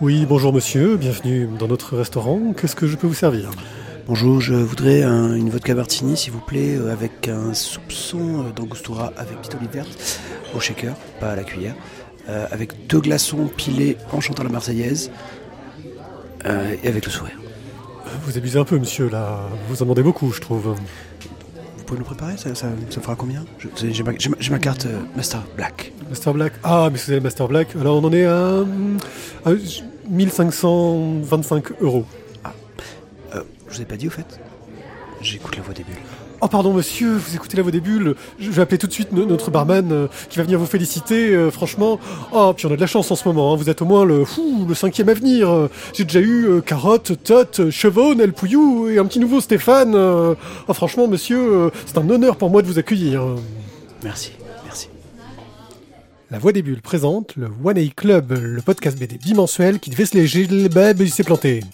[0.00, 2.52] Oui, bonjour monsieur, bienvenue dans notre restaurant.
[2.56, 3.50] Qu'est-ce que je peux vous servir?
[4.06, 8.52] Bonjour, je voudrais un- une vodka martini, s'il vous plaît, euh, avec un soupçon euh,
[8.54, 10.20] d'angostura avec petite olive verte
[10.54, 11.74] au shaker, pas à la cuillère,
[12.28, 15.10] euh, avec deux glaçons pilés en chantant la Marseillaise
[16.46, 17.36] euh, et avec le sourire.
[18.24, 19.40] Vous abusez un peu monsieur, là.
[19.68, 20.74] Vous en demandez beaucoup, je trouve.
[21.88, 23.46] Vous pouvez nous préparer ça, ça, ça fera combien
[23.82, 24.02] J'ai
[24.50, 25.90] ma, carte euh, Master Black.
[26.10, 27.74] Master Black Ah, mais c'est le Master Black.
[27.80, 28.58] Alors on en est à,
[29.46, 29.52] à
[30.10, 32.04] 1525 euros.
[33.34, 34.38] Euh, je vous ai pas dit au fait?
[35.22, 35.96] J'écoute la voix des bulles.
[36.40, 38.14] Oh pardon monsieur, vous écoutez la voix des bulles.
[38.38, 41.34] Je vais appeler tout de suite no- notre barman euh, qui va venir vous féliciter,
[41.34, 41.98] euh, franchement.
[42.32, 43.56] Oh, puis on a de la chance en ce moment, hein.
[43.56, 45.50] vous êtes au moins le, fou, le cinquième à venir.
[45.50, 49.96] Euh, J'ai déjà eu euh, Carotte, Tot, Chevonne, El Pouillou et un petit nouveau Stéphane.
[49.96, 53.22] Oh franchement monsieur, c'est un honneur pour moi de vous accueillir.
[54.04, 54.32] Merci,
[54.64, 54.88] merci.
[56.30, 60.06] La Voix des Bulles présente le One A Club, le podcast BD bimensuel qui devait
[60.06, 60.68] se léger le
[61.02, 61.64] et s'est planté.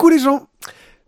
[0.00, 0.48] Coucou les gens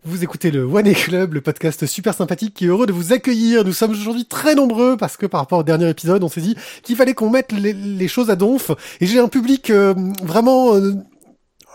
[0.04, 3.14] Vous écoutez le One A Club, le podcast super sympathique qui est heureux de vous
[3.14, 3.64] accueillir.
[3.64, 6.58] Nous sommes aujourd'hui très nombreux parce que par rapport au dernier épisode, on s'est dit
[6.82, 8.70] qu'il fallait qu'on mette les, choses à donf.
[9.00, 10.92] Et j'ai un public euh, vraiment euh,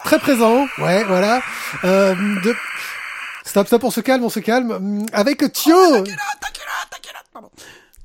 [0.06, 0.68] très présent.
[0.78, 1.42] Ouais, voilà.
[1.86, 2.54] Euh, de...
[3.46, 5.08] Stop, stop, on se calme, on se calme.
[5.12, 6.04] Avec Thio Thio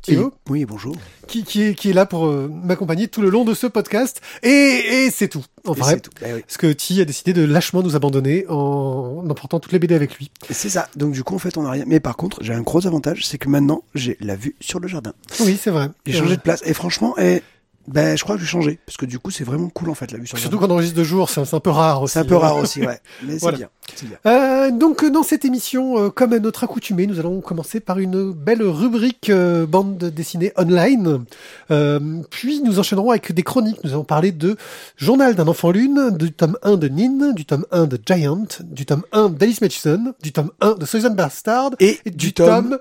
[0.08, 0.96] Et- oui, bonjour.
[1.28, 4.20] qui, qui, est, qui est là pour euh, m'accompagner tout le long de ce podcast.
[4.42, 5.44] Et, et c'est tout.
[5.66, 6.10] En vrai, c'est tout.
[6.26, 6.40] Eh oui.
[6.40, 10.16] parce que Ti a décidé de lâchement nous abandonner en, emportant toutes les BD avec
[10.18, 10.30] lui.
[10.50, 10.88] C'est ça.
[10.96, 11.84] Donc du coup, en fait, on a rien.
[11.86, 14.88] Mais par contre, j'ai un gros avantage, c'est que maintenant, j'ai la vue sur le
[14.88, 15.12] jardin.
[15.40, 15.88] Oui, c'est vrai.
[16.06, 16.36] J'ai changé vrai.
[16.36, 16.62] de place.
[16.66, 17.42] Et franchement, et,
[17.88, 18.78] ben, je crois que je vais changer.
[18.86, 20.96] Parce que du coup, c'est vraiment cool, en fait, la vue sur Surtout on enregistre
[20.96, 22.12] de jour, c'est un peu rare aussi.
[22.12, 22.40] C'est un peu hein.
[22.40, 23.00] rare aussi, ouais.
[23.24, 23.58] Mais c'est Voilà.
[23.58, 23.68] bien.
[23.96, 24.18] C'est bien.
[24.26, 27.98] Euh, donc euh, dans cette émission, euh, comme à notre accoutumé, nous allons commencer par
[27.98, 31.24] une belle rubrique euh, bande dessinée online.
[31.70, 31.98] Euh,
[32.30, 33.82] puis nous enchaînerons avec des chroniques.
[33.82, 34.56] Nous allons parler de
[34.96, 38.86] Journal d'un enfant lune, du tome 1 de Nin, du tome 1 de Giant, du
[38.86, 42.78] tome 1 d'Alice Mathison, du tome 1 de Susan Bastard Et et du tome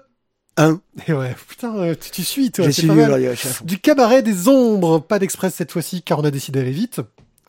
[0.57, 0.79] 1.
[1.07, 2.69] Et ouais, putain, tu, tu suis toi.
[2.69, 2.88] J'ai.
[3.63, 7.01] Du cabaret des ombres, pas d'express cette fois-ci car on a décidé d'aller vite.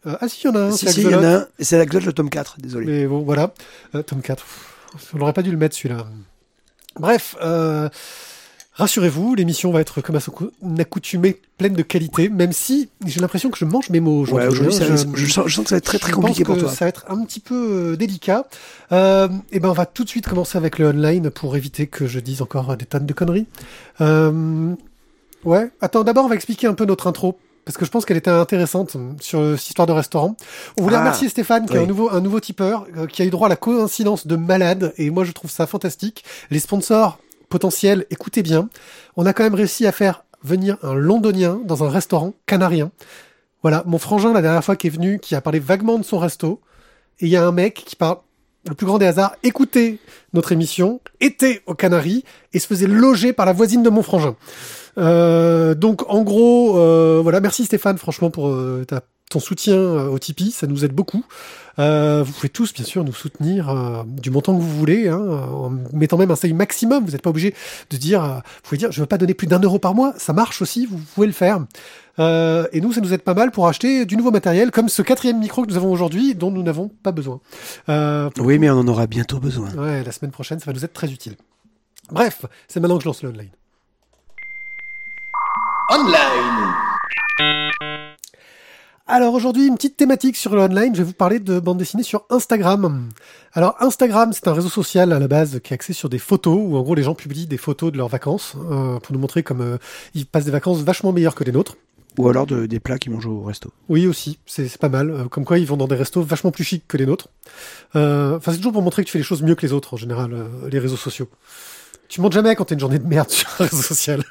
[0.07, 1.47] Euh, ah si, il y en a un, Si, si, il y en a un.
[1.59, 2.57] Et c'est la le tome 4.
[2.59, 2.87] Désolé.
[2.87, 3.55] Mais bon, voilà.
[3.95, 4.45] Euh, tome 4.
[4.45, 6.07] Pff, On n'aurait pas dû le mettre celui-là.
[6.99, 7.89] Bref, euh,
[8.75, 10.33] rassurez-vous, l'émission va être comme à son
[10.79, 14.49] accoutumé, pleine de qualité, même si j'ai l'impression que je mange mes mots aujourd'hui.
[14.49, 14.79] Ouais, aujourd'hui,
[15.15, 16.71] je, sens, je sens que ça va être très très compliqué pense pour que toi.
[16.71, 17.55] Ça va être un petit peu
[17.93, 18.47] euh, délicat.
[18.93, 22.07] Euh, et ben, on va tout de suite commencer avec le online pour éviter que
[22.07, 23.47] je dise encore des tonnes de conneries.
[24.01, 24.75] Euh,
[25.45, 25.71] ouais.
[25.81, 27.39] Attends, d'abord, on va expliquer un peu notre intro.
[27.65, 30.37] Parce que je pense qu'elle était intéressante sur euh, cette histoire de restaurant.
[30.79, 33.25] On voulait Ah, remercier Stéphane, qui est un nouveau, un nouveau tipeur, euh, qui a
[33.25, 34.93] eu droit à la coïncidence de malade.
[34.97, 36.25] Et moi, je trouve ça fantastique.
[36.51, 37.19] Les sponsors
[37.53, 38.69] potentiels, écoutez bien.
[39.17, 42.91] On a quand même réussi à faire venir un londonien dans un restaurant canarien.
[43.63, 46.19] Voilà, mon frangin, la dernière fois qui est venu, qui a parlé vaguement de son
[46.19, 46.61] resto.
[47.21, 48.17] Et il y a un mec qui parle,
[48.69, 49.99] le plus grand des hasards, écoutait
[50.33, 52.25] notre émission, était aux Canaries
[52.55, 54.35] et se faisait loger par la voisine de mon frangin.
[54.99, 59.03] Euh, donc en gros, euh, voilà, merci Stéphane, franchement pour euh, ta-
[59.33, 61.25] ton soutien euh, au Tipeee, ça nous aide beaucoup.
[61.79, 65.19] Euh, vous pouvez tous bien sûr nous soutenir euh, du montant que vous voulez, hein,
[65.19, 67.05] en mettant même un seuil maximum.
[67.05, 67.55] Vous n'êtes pas obligé
[67.91, 70.13] de dire, euh, vous pouvez dire, je veux pas donner plus d'un euro par mois,
[70.19, 71.65] ça marche aussi, vous pouvez le faire.
[72.19, 75.01] Euh, et nous, ça nous aide pas mal pour acheter du nouveau matériel, comme ce
[75.01, 77.41] quatrième micro que nous avons aujourd'hui, dont nous n'avons pas besoin.
[77.89, 79.71] Euh, Oui, mais on en aura bientôt besoin.
[79.75, 81.37] Ouais, la semaine prochaine, ça va nous être très utile.
[82.11, 83.51] Bref, c'est maintenant que je lance le online.
[85.91, 87.92] Online.
[89.15, 92.03] Alors aujourd'hui, une petite thématique sur le online, je vais vous parler de bande dessinée
[92.03, 93.11] sur Instagram.
[93.53, 96.59] Alors Instagram, c'est un réseau social à la base qui est axé sur des photos,
[96.59, 99.43] où en gros les gens publient des photos de leurs vacances, euh, pour nous montrer
[99.43, 99.77] comme euh,
[100.15, 101.77] ils passent des vacances vachement meilleures que les nôtres.
[102.17, 103.71] Ou alors de, des plats qu'ils mangent au resto.
[103.91, 105.11] Oui aussi, c'est pas mal.
[105.11, 107.29] Euh, Comme quoi ils vont dans des restos vachement plus chics que les nôtres.
[107.97, 109.93] Euh, Enfin c'est toujours pour montrer que tu fais les choses mieux que les autres
[109.93, 111.29] en général, euh, les réseaux sociaux.
[112.09, 114.25] Tu montes jamais quand t'as une journée de merde sur un réseau social.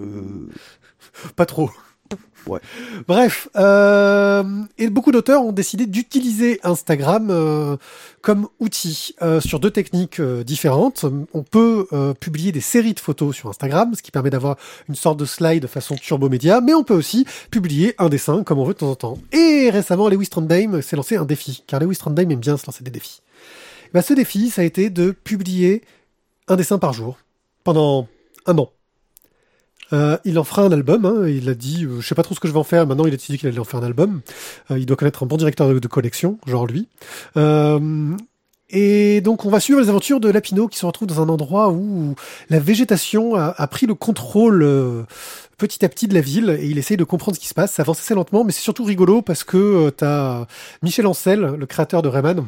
[0.00, 0.48] Euh,
[1.36, 1.70] Pas trop.
[3.06, 4.42] Bref, euh,
[4.78, 7.76] et beaucoup d'auteurs ont décidé d'utiliser Instagram euh,
[8.22, 11.04] comme outil euh, sur deux techniques différentes.
[11.34, 11.86] On peut
[12.20, 14.56] publier des séries de photos sur Instagram, ce qui permet d'avoir
[14.88, 18.58] une sorte de slide façon turbo média, mais on peut aussi publier un dessin comme
[18.58, 19.18] on veut de temps en temps.
[19.32, 22.84] Et récemment, Lewis Trondheim s'est lancé un défi, car Lewis Trondheim aime bien se lancer
[22.84, 23.20] des défis.
[23.92, 25.82] Bah, ce défi, ça a été de publier
[26.46, 27.18] un dessin par jour
[27.64, 28.06] pendant
[28.46, 28.70] un an.
[29.92, 31.04] Euh, il en fera un album.
[31.04, 32.86] Hein, il a dit, euh, je sais pas trop ce que je vais en faire.
[32.86, 34.20] Maintenant, il a décidé qu'il allait en faire un album.
[34.70, 36.88] Euh, il doit connaître un bon directeur de, collection, genre lui.
[37.36, 38.16] Euh,
[38.70, 41.70] et donc, on va suivre les aventures de Lapino qui se retrouve dans un endroit
[41.70, 42.14] où
[42.50, 45.04] la végétation a, pris le contrôle euh,
[45.56, 47.72] petit à petit de la ville et il essaye de comprendre ce qui se passe.
[47.72, 50.46] Ça avance assez lentement, mais c'est surtout rigolo parce que euh, t'as
[50.82, 52.46] Michel Ancel, le créateur de Rayman,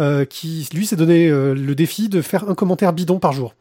[0.00, 3.54] euh, qui lui s'est donné le défi de faire un commentaire bidon par jour.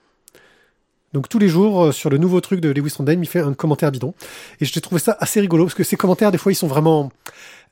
[1.14, 3.54] Donc tous les jours, euh, sur le nouveau truc de Lewis Trondheim, il fait un
[3.54, 4.14] commentaire bidon.
[4.60, 7.12] Et j'ai trouvé ça assez rigolo, parce que ces commentaires, des fois, ils sont vraiment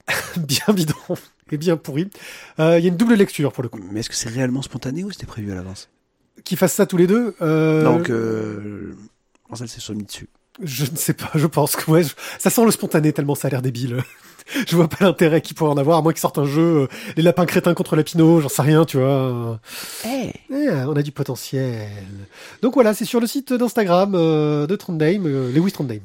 [0.38, 1.18] bien bidons
[1.52, 2.10] et bien pourris.
[2.60, 3.80] Euh, Il y a une double lecture, pour le coup.
[3.92, 5.90] Mais est-ce que c'est réellement spontané ou c'était prévu à l'avance?
[6.44, 8.96] Qu'ils fassent ça tous les deux, euh, Donc, euh,
[9.50, 10.28] Marcel s'est soumis dessus.
[10.64, 13.48] Je ne sais pas, je pense que ouais, je- ça sent le spontané, tellement ça
[13.48, 14.04] a l'air débile.
[14.68, 16.88] je vois pas l'intérêt qu'il pourrait en avoir, à moins qu'ils sortent un jeu, euh,
[17.18, 19.60] les lapins crétins contre Lapino, j'en sais rien, tu vois.
[20.06, 21.88] Eh Eh, on a du potentiel.
[22.62, 26.02] Donc voilà, c'est sur le site d'Instagram euh, de Trondheim, euh, Lewis Trondheim.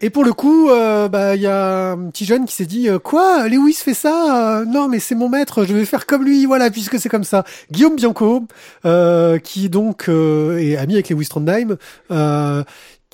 [0.00, 2.88] Et pour le coup, euh, bah il y a un petit jeune qui s'est dit
[2.88, 6.24] euh, quoi, Lewis fait ça Euh, Non, mais c'est mon maître, je vais faire comme
[6.24, 7.44] lui, voilà, puisque c'est comme ça.
[7.72, 8.44] Guillaume Bianco,
[8.84, 11.76] euh, qui donc euh, est ami avec Lewis Trondheim,
[12.12, 12.62] euh,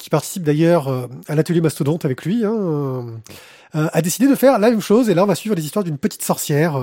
[0.04, 2.44] qui participe d'ailleurs euh, à l'atelier Mastodonte avec lui.
[2.44, 3.02] Hein, euh,
[3.74, 5.08] euh, a décidé de faire la même chose.
[5.08, 6.78] Et là, on va suivre les histoires d'une petite sorcière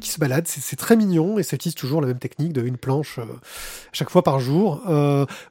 [0.00, 0.48] qui se balade.
[0.48, 3.24] C'est très mignon et ça utilise toujours la même technique de une planche euh,
[3.92, 4.80] chaque fois par jour.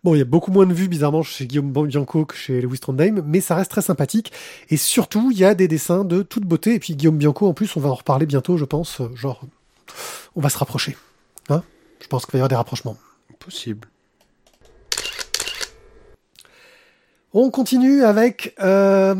[0.04, 2.80] Bon, il y a beaucoup moins de vues, bizarrement, chez Guillaume Bianco que chez Lewis
[2.80, 4.34] Trondheim, mais ça reste très sympathique.
[4.72, 6.74] Et surtout, il y a des dessins de toute beauté.
[6.74, 9.00] Et puis Guillaume Bianco, en plus, on va en reparler bientôt, je pense.
[9.14, 9.42] Genre,
[10.36, 10.98] on va se rapprocher.
[11.50, 11.62] Hein?
[12.00, 12.98] Je pense qu'il va y avoir des rapprochements.
[13.38, 13.88] Possible.
[17.34, 19.16] On continue avec euh,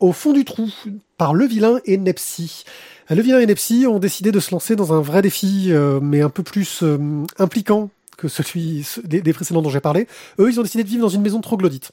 [0.00, 0.68] Au fond du trou
[1.16, 2.64] par Le Vilain et Nepsi.
[3.10, 6.22] Le Vilain et Nepsi ont décidé de se lancer dans un vrai défi, euh, mais
[6.22, 6.98] un peu plus euh,
[7.38, 10.08] impliquant que celui ce- des, précédents dont j'ai parlé.
[10.38, 11.92] Eux, ils ont décidé de vivre dans une maison troglodyte.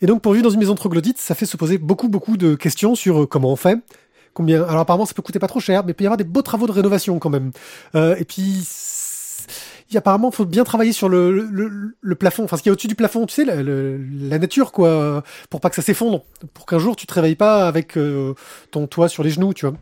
[0.00, 2.54] Et donc, pour vivre dans une maison troglodyte, ça fait se poser beaucoup, beaucoup de
[2.54, 3.78] questions sur euh, comment on fait.
[4.34, 6.24] Combien Alors apparemment, ça peut coûter pas trop cher, mais il peut y avoir des
[6.24, 7.52] beaux travaux de rénovation quand même.
[7.94, 8.66] Euh, et puis,
[9.96, 12.74] apparemment, faut bien travailler sur le, le, le- le plafond, enfin ce qu'il y a
[12.74, 16.22] au-dessus du plafond, tu sais, la, le- la nature, quoi, pour pas que ça s'effondre,
[16.54, 18.34] pour qu'un jour tu te réveilles pas avec euh,
[18.70, 19.76] ton toit sur les genoux, tu vois.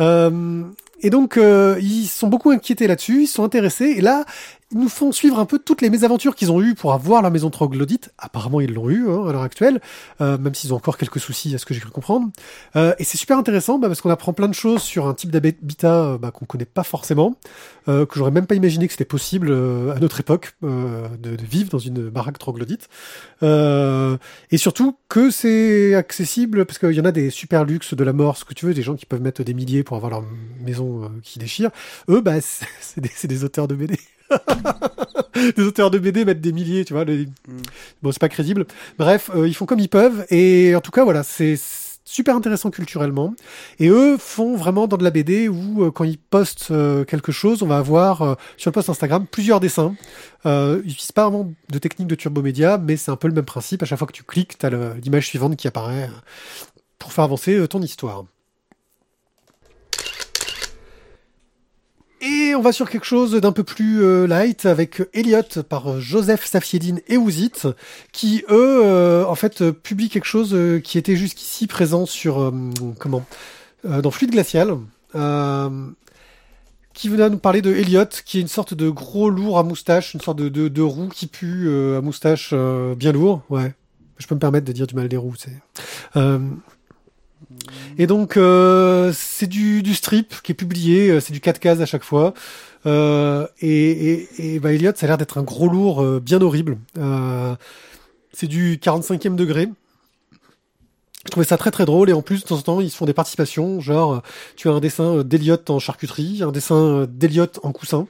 [0.00, 0.62] Euh,
[1.00, 4.24] et donc, euh, ils sont beaucoup inquiétés là-dessus, ils sont intéressés, et là,
[4.74, 7.48] nous font suivre un peu toutes les mésaventures qu'ils ont eues pour avoir leur maison
[7.48, 8.10] troglodyte.
[8.18, 9.80] Apparemment, ils l'ont eu hein, à l'heure actuelle,
[10.20, 12.28] euh, même s'ils ont encore quelques soucis, à ce que j'ai cru comprendre.
[12.76, 15.30] Euh, et c'est super intéressant bah, parce qu'on apprend plein de choses sur un type
[15.30, 17.36] d'habitat euh, bah, qu'on connaît pas forcément,
[17.88, 21.36] euh, que j'aurais même pas imaginé que c'était possible euh, à notre époque euh, de,
[21.36, 22.88] de vivre dans une baraque troglodyte.
[23.42, 28.12] Et surtout que c'est accessible parce qu'il y en a des super luxe de la
[28.12, 30.24] mort, ce que tu veux, des gens qui peuvent mettre des milliers pour avoir leur
[30.60, 31.70] maison qui déchire.
[32.08, 32.40] Eux, bah,
[32.80, 33.98] c'est des auteurs de BD.
[35.56, 37.04] des auteurs de BD mettent des milliers, tu vois.
[37.04, 37.28] les-
[38.02, 38.66] Bon, c'est pas crédible.
[38.98, 40.26] Bref, euh, ils font comme ils peuvent.
[40.30, 41.56] Et en tout cas, voilà, c'est
[42.06, 43.34] super intéressant culturellement.
[43.78, 47.32] Et eux font vraiment dans de la BD où euh, quand ils postent euh, quelque
[47.32, 49.94] chose, on va avoir euh, sur le post Instagram plusieurs dessins.
[50.44, 53.46] Ils utilisent pas vraiment de technique de turbo média, mais c'est un peu le même
[53.46, 53.82] principe.
[53.82, 54.70] À chaque fois que tu cliques, tu as
[55.02, 56.10] l'image suivante qui apparaît
[56.98, 58.24] pour faire avancer ton histoire.
[62.26, 66.00] Et on va sur quelque chose d'un peu plus euh, light avec Elliot par euh,
[66.00, 67.52] Joseph Safiedine et Ouzit,
[68.12, 72.52] qui eux, euh, en fait, publient quelque chose qui était jusqu'ici présent sur
[72.98, 73.26] comment
[73.84, 74.78] dans Fluide glacial,
[76.94, 80.14] qui venait nous parler de Elliot, qui est une sorte de gros lourd à moustache,
[80.14, 82.54] une sorte de, de, roux qui pue à moustache
[82.96, 83.42] bien lourd.
[83.50, 83.74] Ouais,
[84.16, 85.34] je peux me permettre de dire du mal des roues.
[85.36, 85.52] C'est
[87.98, 91.80] et donc, euh, c'est du, du strip qui est publié, euh, c'est du 4 cases
[91.80, 92.34] à chaque fois.
[92.86, 96.78] Euh, et, et, bah, Elliot, ça a l'air d'être un gros lourd bien horrible.
[98.32, 99.68] C'est du 45e degré.
[101.24, 103.06] Je trouvais ça très très drôle et en plus de temps en temps ils font
[103.06, 104.20] des participations genre
[104.56, 108.06] tu as un dessin d'Eliot en charcuterie, un dessin d'Eliot en coussin,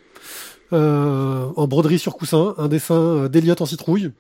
[0.75, 4.13] en broderie sur coussin, un dessin euh, d'Eliot en citrouille,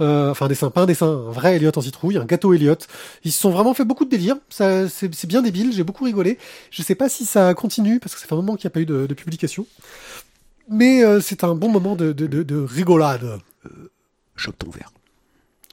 [0.00, 2.76] euh, enfin un dessin pas un dessin, un vrai Eliot en citrouille, un gâteau Eliot.
[3.24, 6.04] Ils se sont vraiment fait beaucoup de délire, ça c'est c'est bien débile, j'ai beaucoup
[6.04, 6.38] rigolé.
[6.70, 8.74] Je sais pas si ça continue parce que ça fait un moment qu'il n'y a
[8.74, 9.66] pas eu de, de publication,
[10.68, 13.40] mais euh, c'est un bon moment de, de, de, de rigolade.
[14.36, 14.92] Chope ton verre.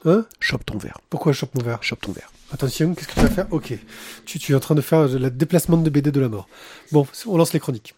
[0.04, 0.26] Hein?
[0.40, 0.98] Chope ton verre.
[1.08, 1.82] Pourquoi chope mon verre?
[1.82, 2.32] Chope ton verre.
[2.52, 3.46] Attention, qu'est-ce que tu vas faire?
[3.50, 3.78] Ok.
[4.24, 6.48] Tu, tu es en train de faire le déplacement de BD de la mort.
[6.92, 7.94] Bon, on lance les chroniques.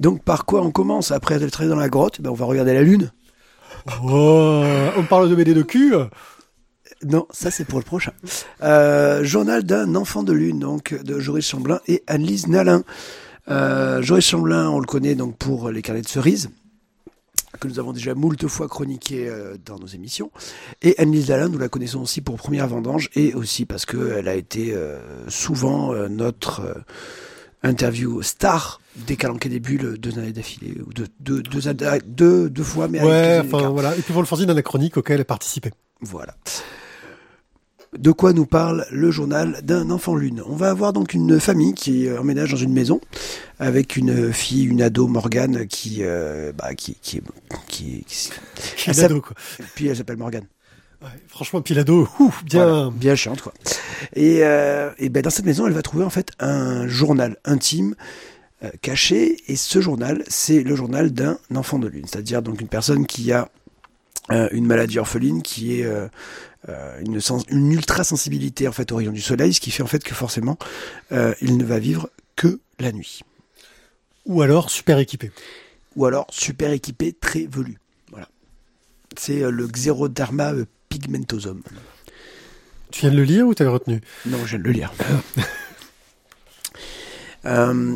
[0.00, 2.22] Donc, par quoi on commence après être allé dans la grotte?
[2.22, 3.12] Ben, On va regarder la lune.
[4.02, 4.64] Oh,
[4.96, 5.94] on parle de BD de cul
[7.04, 8.12] Non, ça c'est pour le prochain.
[8.62, 12.82] Euh, journal d'un enfant de lune, donc de Joris Chamblin et Annelise Nalin.
[13.48, 16.50] Euh, Joris Chamblin, on le connaît donc pour les carnets de cerises
[17.58, 20.30] que nous avons déjà moult fois chroniqué euh, dans nos émissions.
[20.80, 24.34] Et Annelise Nalin, nous la connaissons aussi pour Première Vendange et aussi parce qu'elle a
[24.34, 24.74] été
[25.28, 26.62] souvent notre
[27.62, 31.60] interview star des Calanquets des Bulles deux années d'affilée, ou deux, deux, deux,
[32.06, 33.96] deux, deux fois, mais Ouais, enfin voilà.
[33.96, 35.72] Et puis pour le fanzine anachronique auquel elle participait.
[36.00, 36.34] Voilà.
[37.98, 41.74] De quoi nous parle le journal d'un enfant lune On va avoir donc une famille
[41.74, 43.00] qui emménage dans une maison
[43.58, 47.22] avec une fille, une ado Morgane qui, euh, bah, qui, qui, est-
[47.66, 48.04] qui,
[48.76, 49.34] Pilado, quoi.
[49.74, 50.46] puis elle s'appelle Morgane.
[51.02, 52.64] Ouais, franchement, Pilado, ouf, bien.
[52.64, 53.54] Voilà, bien chiante quoi.
[54.14, 57.94] Et, euh, et ben dans cette maison, elle va trouver en fait un journal intime
[58.62, 59.38] euh, caché.
[59.48, 63.32] Et ce journal, c'est le journal d'un enfant de lune, c'est-à-dire donc une personne qui
[63.32, 63.48] a
[64.30, 65.86] euh, une maladie orpheline, qui est
[67.00, 69.86] une, sens- une ultra sensibilité en fait au rayon du soleil, ce qui fait en
[69.86, 70.58] fait que forcément
[71.10, 73.22] il ne va vivre que la nuit.
[74.26, 75.32] Ou alors super équipé.
[75.96, 77.78] Ou alors super équipé, très velu.
[78.10, 78.28] Voilà.
[79.16, 80.66] C'est le Xeroderma euh,
[81.00, 81.62] pigmentosum.
[82.90, 84.00] Tu viens de le lire ou t'avais retenu?
[84.26, 84.92] Non, je viens de le lire.
[87.46, 87.94] Euh,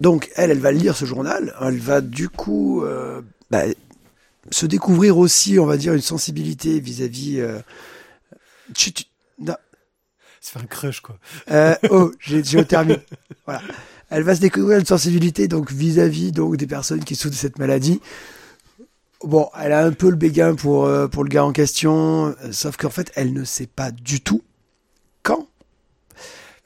[0.00, 1.54] donc, elle, elle va lire ce journal.
[1.60, 3.62] Elle va du coup euh, bah,
[4.50, 7.38] se découvrir aussi, on va dire, une sensibilité vis-à-vis.
[7.40, 7.60] euh,
[8.74, 9.04] tu- tu-
[9.38, 9.54] non,
[10.40, 11.16] C'est un crush, quoi.
[11.90, 12.98] oh, j'ai je termine.
[13.46, 13.62] Voilà.
[14.08, 17.58] Elle va se découvrir une sensibilité donc vis-à-vis donc des personnes qui souffrent de cette
[17.60, 18.00] maladie.
[19.22, 22.52] Bon, elle a un peu le béguin pour euh, pour le gars en question, euh,
[22.52, 24.42] sauf qu'en fait, elle ne sait pas du tout
[25.22, 25.46] quand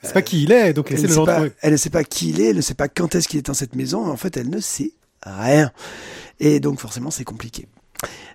[0.02, 1.76] C'est pas qui il est, donc Elle essaie ne, de sait le pas, elle ne
[1.76, 3.74] sait pas qui il est, elle ne sait pas quand est-ce qu'il est dans cette
[3.74, 4.06] maison.
[4.06, 4.92] En fait, elle ne sait
[5.24, 5.72] rien.
[6.38, 7.66] Et donc, forcément, c'est compliqué.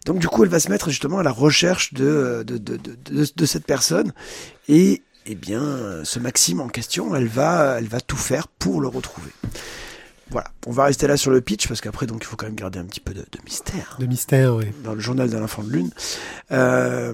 [0.06, 2.96] Donc, du coup, elle va se mettre justement à la recherche de, de, de, de,
[2.96, 4.12] de, de cette personne.
[4.68, 8.88] Et, eh bien, ce Maxime en question, elle va, elle va tout faire pour le
[8.88, 9.32] retrouver.
[10.32, 10.52] Voilà.
[10.68, 12.80] On va rester là sur le pitch parce qu'après, donc, il faut quand même garder
[12.80, 14.66] un petit peu de, de mystère De mystère, oui.
[14.84, 15.90] dans le journal d'un enfant de lune.
[16.52, 17.14] Euh,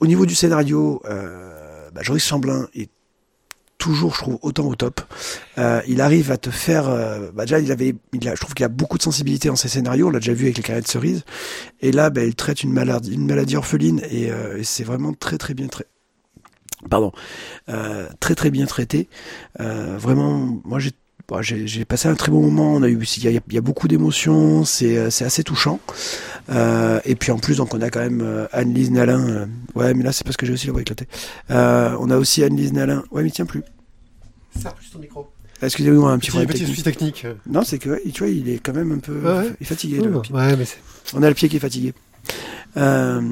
[0.00, 2.90] au niveau du scénario, euh, bah, Joris Chamblin est
[3.78, 5.00] toujours, je trouve, autant au top.
[5.58, 6.88] Euh, il arrive à te faire.
[6.88, 9.54] euh, bah, déjà, il avait, il a, je trouve qu'il a beaucoup de sensibilité dans
[9.56, 10.08] ses scénarios.
[10.08, 11.22] On l'a déjà vu avec les carrés de cerises.
[11.80, 15.12] Et là, bah, il traite une maladie, une maladie orpheline et, euh, et c'est vraiment
[15.12, 15.90] très très bien traité.
[16.90, 17.10] Pardon,
[18.20, 19.08] très très bien traité.
[19.58, 20.92] Vraiment, moi j'ai
[21.28, 22.74] bon, j'ai passé un très bon moment.
[22.74, 24.64] On a eu, il y a, il y a beaucoup d'émotions.
[24.64, 25.80] C'est euh, c'est assez touchant.
[26.50, 29.28] Euh, et puis en plus, donc on a quand même euh, Anne-Lise Nalin.
[29.28, 31.08] euh, ouais, mais là c'est parce que j'ai aussi la voix éclatée.
[31.50, 33.02] Euh, on a aussi Anne-Lise Nalin.
[33.10, 33.62] Ouais, mais il tient plus.
[34.52, 35.28] Plus ton micro.
[35.62, 37.26] Excusez-moi, un petit Petit, technique.
[37.46, 39.98] Non, c'est que ouais, tu vois, il est quand même un peu ouais fatigué.
[40.00, 40.34] le pied.
[40.34, 40.78] Ouais, mais c'est.
[41.14, 41.94] On a le pied qui est fatigué.
[42.76, 43.22] Euh,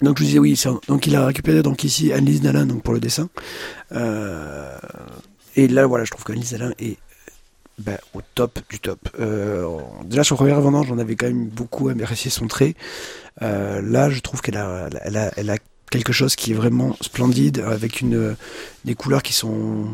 [0.00, 2.92] donc je vous disais oui, donc il a récupéré donc ici Annelise Nalin donc pour
[2.92, 3.28] le dessin.
[3.92, 4.76] Euh,
[5.56, 6.98] et là voilà, je trouve qu'Annelise Nalin est
[7.78, 9.08] ben, au top du top.
[9.18, 12.74] Euh, déjà sur Première Vendange, on avait quand même beaucoup apprécié son trait.
[13.40, 15.58] Euh, là, je trouve qu'elle a,
[15.90, 18.04] quelque chose qui est vraiment splendide avec
[18.84, 19.88] des couleurs qui sont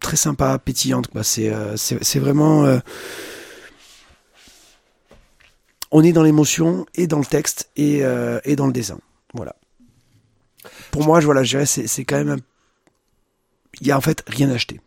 [0.00, 1.08] très sympas, pétillantes.
[1.22, 1.76] C'est, euh,
[2.16, 2.78] vraiment euh,
[5.90, 8.98] on est dans l'émotion et dans le texte et, euh, dans le dessin.
[9.34, 9.54] Voilà.
[10.90, 12.38] Pour moi, je, voilà, dirais c'est, c'est quand même un...
[13.82, 14.80] Il y a en fait rien à acheter.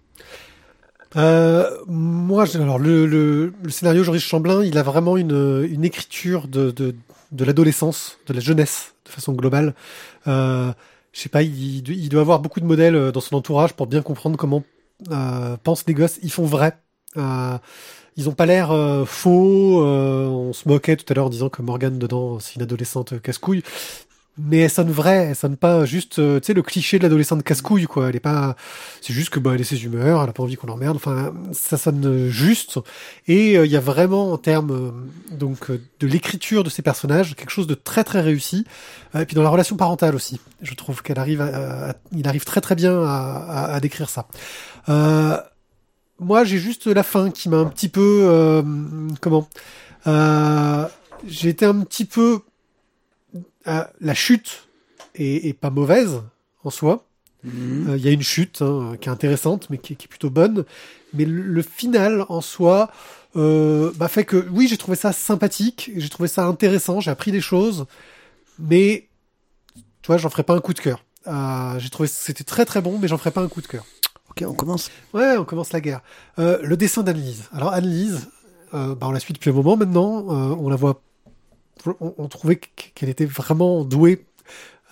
[1.17, 8.17] Euh, moi, alors le, scénario Joris Chamblin, il a vraiment une, écriture de, de, l'adolescence,
[8.27, 9.75] de la jeunesse, de façon globale.
[10.27, 10.71] Euh,
[11.11, 14.01] je sais pas, il, doit avoir beaucoup de modèles euh, dans son entourage pour bien
[14.01, 14.63] comprendre comment
[15.11, 16.19] euh, pensent les gosses.
[16.23, 16.77] Ils font vrai.
[17.17, 17.57] Euh,
[18.17, 18.73] ils ont pas l'air
[19.05, 19.83] faux.
[19.83, 23.61] on se moquait tout à l'heure en disant que Morgane dedans, c'est une adolescente casse-couille.
[24.37, 27.41] Mais elle sonne vrai, elle sonne pas juste, euh, tu sais, le cliché de l'adolescente
[27.41, 28.09] casse-couille, quoi.
[28.09, 28.57] Elle est pas,
[28.99, 30.97] c'est juste que, bah, elle est ses humeurs, elle a pas envie qu'on l'emmerde.
[30.97, 32.79] Enfin, ça sonne juste.
[33.27, 34.91] Et euh, il y a vraiment, en termes, euh,
[35.35, 38.65] donc, de l'écriture de ces personnages, quelque chose de très, très réussi.
[39.17, 40.41] Et puis dans la relation parentale aussi.
[40.61, 44.27] Je trouve qu'elle arrive à, il arrive très, très bien à, à, à décrire ça.
[46.19, 48.63] Moi, j'ai juste la fin qui m'a un petit peu,
[49.21, 49.47] comment,
[51.25, 52.39] j'ai été un petit peu,
[53.65, 54.67] la chute
[55.15, 56.21] est, est pas mauvaise
[56.63, 57.05] en soi.
[57.43, 57.89] Mhm.
[57.89, 60.09] Euh, Il y a une chute hein, qui est intéressante, mais qui, est- qui est
[60.09, 60.65] plutôt bonne.
[61.13, 62.89] Mais le, le final en soi
[63.35, 67.31] euh, bah, fait que oui, j'ai trouvé ça sympathique, j'ai trouvé ça intéressant, j'ai appris
[67.33, 67.85] des choses,
[68.59, 69.09] mais
[70.01, 71.03] tu vois, j'en ferai pas un coup de cœur.
[71.27, 73.83] Euh, j'ai trouvé c'était très très bon, mais j'en ferai pas un coup de cœur.
[74.29, 74.89] Ok, on commence.
[75.13, 76.01] Ouais, on commence la guerre.
[76.39, 77.43] Euh, le dessin d'Anne-Lise.
[77.51, 78.29] Alors Anne-Lise,
[78.73, 80.19] euh, bah, on la suit depuis un moment maintenant.
[80.29, 81.01] euh, on la voit.
[81.99, 84.25] On, trouvait qu'elle était vraiment douée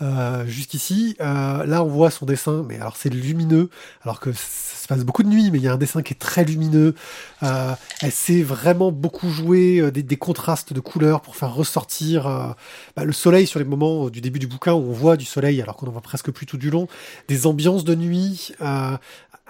[0.01, 1.15] euh, jusqu'ici.
[1.21, 3.69] Euh, là, on voit son dessin, mais alors c'est lumineux,
[4.01, 6.13] alors que ça se passe beaucoup de nuit, mais il y a un dessin qui
[6.13, 6.95] est très lumineux.
[7.43, 12.55] Euh, elle sait vraiment beaucoup jouer des, contrastes de couleurs pour faire ressortir
[12.95, 15.61] bah, le soleil sur les moments du début du bouquin où on voit du soleil,
[15.61, 16.87] alors qu'on en voit presque plus tout du long,
[17.27, 18.53] des ambiances de nuit.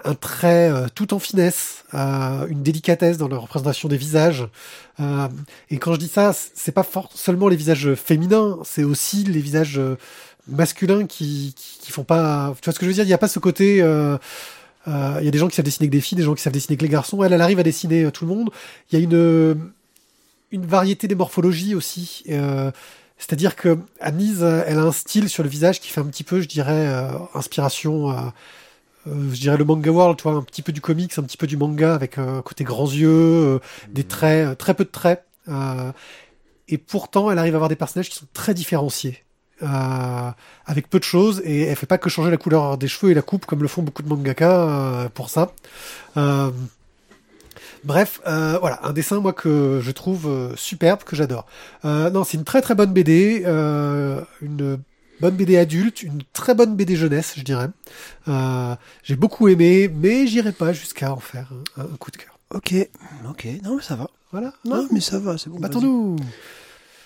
[0.04, 4.46] Un trait euh, tout en finesse, euh, une délicatesse dans la représentation des visages.
[5.00, 5.28] Euh,
[5.70, 9.78] et quand je dis ça, c'est pas seulement les visages féminins, c'est aussi les visages
[9.78, 9.96] euh,
[10.46, 12.54] masculins qui, qui, qui font pas.
[12.60, 13.04] Tu vois ce que je veux dire?
[13.04, 13.80] Il n'y a pas ce côté.
[13.80, 14.18] euh,
[14.88, 16.42] euh, Il y a des gens qui savent dessiner que des filles, des gens qui
[16.42, 17.24] savent dessiner que les garçons.
[17.24, 18.50] Elle, elle arrive à dessiner tout le monde.
[18.90, 19.72] Il y a une
[20.50, 22.24] une variété des morphologies aussi.
[23.16, 26.40] C'est-à-dire que Anise, elle a un style sur le visage qui fait un petit peu,
[26.42, 26.86] je dirais,
[27.32, 28.14] inspiration.
[29.06, 31.36] Euh, je dirais le manga world, tu vois, un petit peu du comics, un petit
[31.36, 33.58] peu du manga, avec euh, un côté grands yeux, euh,
[33.90, 35.24] des traits, euh, très peu de traits.
[35.48, 35.92] euh,
[36.68, 39.22] et pourtant, elle arrive à avoir des personnages qui sont très différenciés,
[39.62, 40.30] euh,
[40.64, 43.14] avec peu de choses, et elle fait pas que changer la couleur des cheveux et
[43.14, 45.52] la coupe, comme le font beaucoup de mangaka euh, pour ça.
[46.16, 46.50] Euh,
[47.84, 51.44] Bref, euh, voilà, un dessin moi que je trouve superbe, que j'adore.
[51.84, 54.78] Euh, non, c'est une très très bonne BD, euh, une
[55.20, 57.68] bonne BD adulte, une très bonne BD jeunesse, je dirais.
[58.28, 62.38] Euh, J'ai beaucoup aimé, mais j'irai pas jusqu'à en faire un, un coup de cœur.
[62.50, 62.74] Ok,
[63.28, 64.10] ok, non mais ça va.
[64.32, 64.52] Voilà.
[64.64, 65.58] Non mais ça va, c'est bon.
[65.58, 66.16] Battons-nous.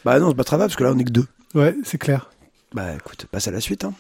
[0.04, 1.26] Bah non, on se battra pas parce que là on est que deux.
[1.54, 2.30] Ouais, c'est clair.
[2.74, 3.84] Bah écoute, passe à la suite.
[3.84, 3.94] Hein.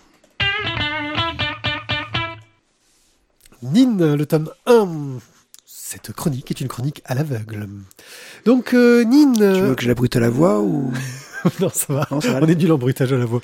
[3.62, 5.18] Nin, le tome 1.
[5.66, 7.66] Cette chronique est une chronique à l'aveugle.
[8.44, 9.32] Donc, euh, Nin.
[9.32, 10.92] Tu veux que je la brute à la voix ou?
[11.60, 12.06] non, ça va.
[12.10, 12.40] Non, ça va.
[12.42, 13.40] On est nul en bruitage à la voix.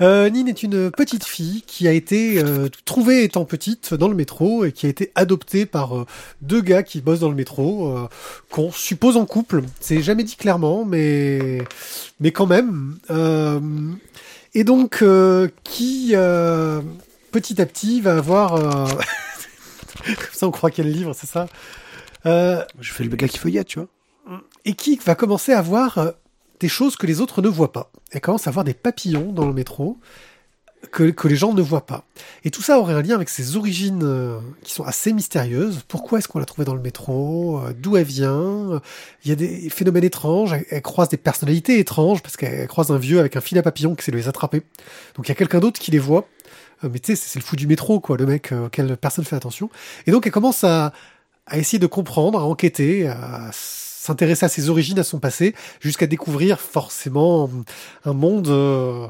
[0.00, 4.14] Euh, Nine est une petite fille qui a été euh, trouvée étant petite dans le
[4.14, 6.06] métro et qui a été adoptée par euh,
[6.42, 7.96] deux gars qui bossent dans le métro,
[8.50, 9.62] qu'on suppose en couple.
[9.80, 11.62] C'est jamais dit clairement, mais
[12.20, 12.98] mais quand même.
[14.54, 15.04] Et donc
[15.64, 16.14] qui
[17.32, 18.54] petit à petit va avoir.
[20.04, 21.46] Comme ça, on croit quel livre, c'est ça?
[22.24, 23.88] Je fais le gars qui feuillette, tu vois.
[24.64, 26.12] et qui va commencer à voir
[26.60, 27.90] des choses que les autres ne voient pas.
[28.10, 29.98] Elle commence à voir des papillons dans le métro
[30.90, 32.04] que, les gens ne voient pas.
[32.44, 35.82] Et tout ça aurait un lien avec ses origines euh, qui sont assez mystérieuses.
[35.88, 37.60] Pourquoi est-ce qu'on l'a trouvée dans le métro?
[37.60, 38.80] Euh, D'où elle vient?
[39.24, 40.54] Il y a des phénomènes étranges.
[40.70, 43.94] Elle, croise des personnalités étranges parce qu'elle croise un vieux avec un fil à papillons
[43.94, 44.62] qui sait les attraper.
[45.16, 46.28] Donc il y a quelqu'un d'autre qui les voit.
[46.84, 49.36] Euh, mais tu sais, c'est le fou du métro, quoi, le mec auquel personne fait
[49.36, 49.70] attention.
[50.06, 50.92] Et donc elle commence à,
[51.46, 53.50] à essayer de comprendre, à enquêter, à
[53.98, 57.50] s'intéresser à ses origines, à son passé, jusqu'à découvrir forcément
[58.04, 59.08] un monde euh,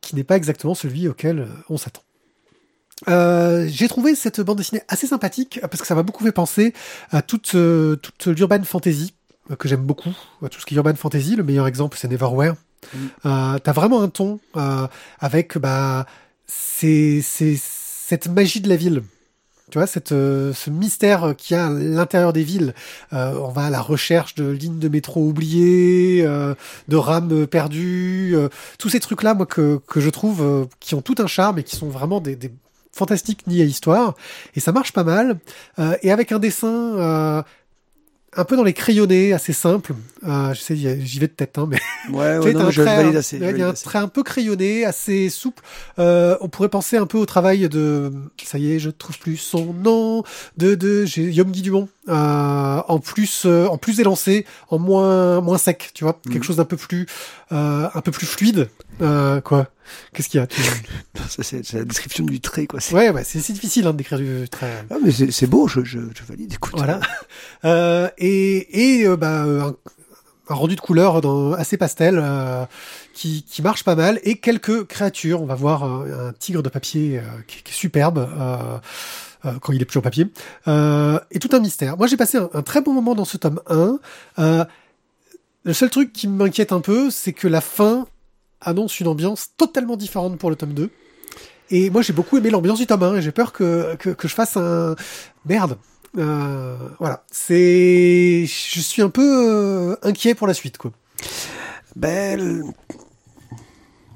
[0.00, 2.02] qui n'est pas exactement celui auquel euh, on s'attend.
[3.06, 6.72] Euh, j'ai trouvé cette bande dessinée assez sympathique parce que ça m'a beaucoup fait penser
[7.10, 9.14] à toute, euh, toute l'urban fantasy
[9.50, 11.36] euh, que j'aime beaucoup, à tout ce qui est urban fantasy.
[11.36, 12.54] Le meilleur exemple, c'est Neverwhere.
[12.54, 12.98] Mm.
[13.26, 14.86] Euh, T'as vraiment un ton euh,
[15.20, 16.06] avec bah,
[16.46, 19.02] c'est c'est cette magie de la ville.
[19.70, 22.74] Tu vois, cette, euh, ce mystère qu'il y a à l'intérieur des villes.
[23.12, 26.54] Euh, on va à la recherche de lignes de métro oubliées, euh,
[26.88, 31.02] de rames perdues, euh, tous ces trucs-là, moi, que, que je trouve euh, qui ont
[31.02, 32.50] tout un charme et qui sont vraiment des, des
[32.92, 34.14] fantastiques nids à histoire.
[34.56, 35.38] Et ça marche pas mal.
[35.78, 37.44] Euh, et avec un dessin
[38.36, 39.94] un peu dans les crayonnés, assez simple.
[40.26, 41.78] Euh, je sais, j'y vais de tête, hein, mais
[42.12, 43.36] Ouais, ouais, non, un je trait, valide hein, assez.
[43.38, 45.62] Il y a un trait un peu crayonné, assez souple.
[45.98, 48.12] Euh, on pourrait penser un peu au travail de,
[48.44, 50.22] ça y est, je trouve plus son nom,
[50.56, 52.12] de de j'ai Yom Guy Dumont, euh,
[52.86, 56.32] en plus euh, en plus élancé, en moins moins sec, tu vois, Mhm.
[56.32, 57.06] quelque chose d'un peu plus
[57.52, 58.68] euh, un peu plus fluide.
[59.00, 59.68] Euh, quoi
[60.12, 60.60] Qu'est-ce qu'il y a Tu-
[61.42, 62.80] c'est la description du trait, quoi.
[62.80, 64.84] C'est- Ouais, ouais, c'est difficile hein, d'écrire du trait.
[64.90, 66.52] Ah, mais c'est beau, je, je, je valide.
[66.52, 66.74] Écoute.
[66.76, 67.00] Voilà.
[67.64, 69.74] Euh, et et euh, bah, euh, un,
[70.48, 72.64] un rendu de couleur dans, assez pastel euh,
[73.14, 75.42] qui, qui marche pas mal et quelques créatures.
[75.42, 78.18] On va voir euh, un tigre de papier euh, qui, qui est superbe.
[78.18, 78.78] Euh,
[79.44, 80.26] euh, quand il est plus en papier,
[80.66, 81.96] euh, et tout un mystère.
[81.96, 83.98] Moi, j'ai passé un, un très bon moment dans ce tome 1.
[84.40, 84.64] Euh,
[85.64, 88.06] le seul truc qui m'inquiète un peu, c'est que la fin
[88.60, 90.90] annonce une ambiance totalement différente pour le tome 2.
[91.70, 94.34] Et moi, j'ai beaucoup aimé l'ambiance du tome 1 et j'ai peur que, que, je
[94.34, 94.96] fasse un...
[95.46, 95.76] Merde.
[96.16, 97.24] Euh, voilà.
[97.30, 98.44] C'est...
[98.46, 99.22] Je suis un peu
[99.92, 100.92] euh, inquiet pour la suite, quoi.
[101.96, 102.64] Ben, le-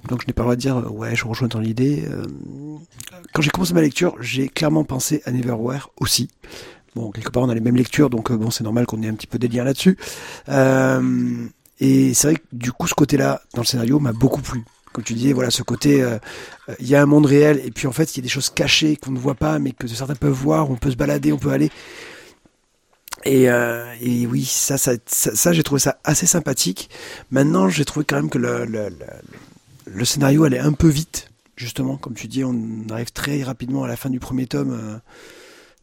[0.08, 2.04] donc je n'ai pas le droit de dire, euh, ouais, je rejoins dans l'idée.
[3.32, 6.28] Quand j'ai commencé ma lecture, j'ai clairement pensé à Neverwhere aussi.
[6.94, 9.14] Bon, quelque part, on a les mêmes lectures, donc bon, c'est normal qu'on ait un
[9.14, 9.96] petit peu des liens là-dessus.
[10.48, 11.46] Euh,
[11.84, 14.62] et c'est vrai que du coup, ce côté-là, dans le scénario, m'a beaucoup plu.
[14.92, 16.16] Comme tu disais, voilà, ce côté, euh,
[16.68, 18.28] euh, il y a un monde réel, et puis en fait, il y a des
[18.28, 21.32] choses cachées qu'on ne voit pas, mais que certains peuvent voir, on peut se balader,
[21.32, 21.70] on peut aller.
[23.24, 26.88] Et, euh, et oui, ça, ça, ça, j'ai trouvé ça assez sympathique.
[27.32, 28.88] Maintenant, j'ai trouvé quand même que le, le,
[29.86, 32.54] le scénario allait un peu vite, justement, comme tu dis, on
[32.90, 35.00] arrive très rapidement à la fin du premier tome.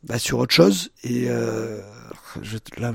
[0.03, 0.91] Euh, bah, sur autre chose.
[1.03, 1.81] Et euh,
[2.77, 2.93] là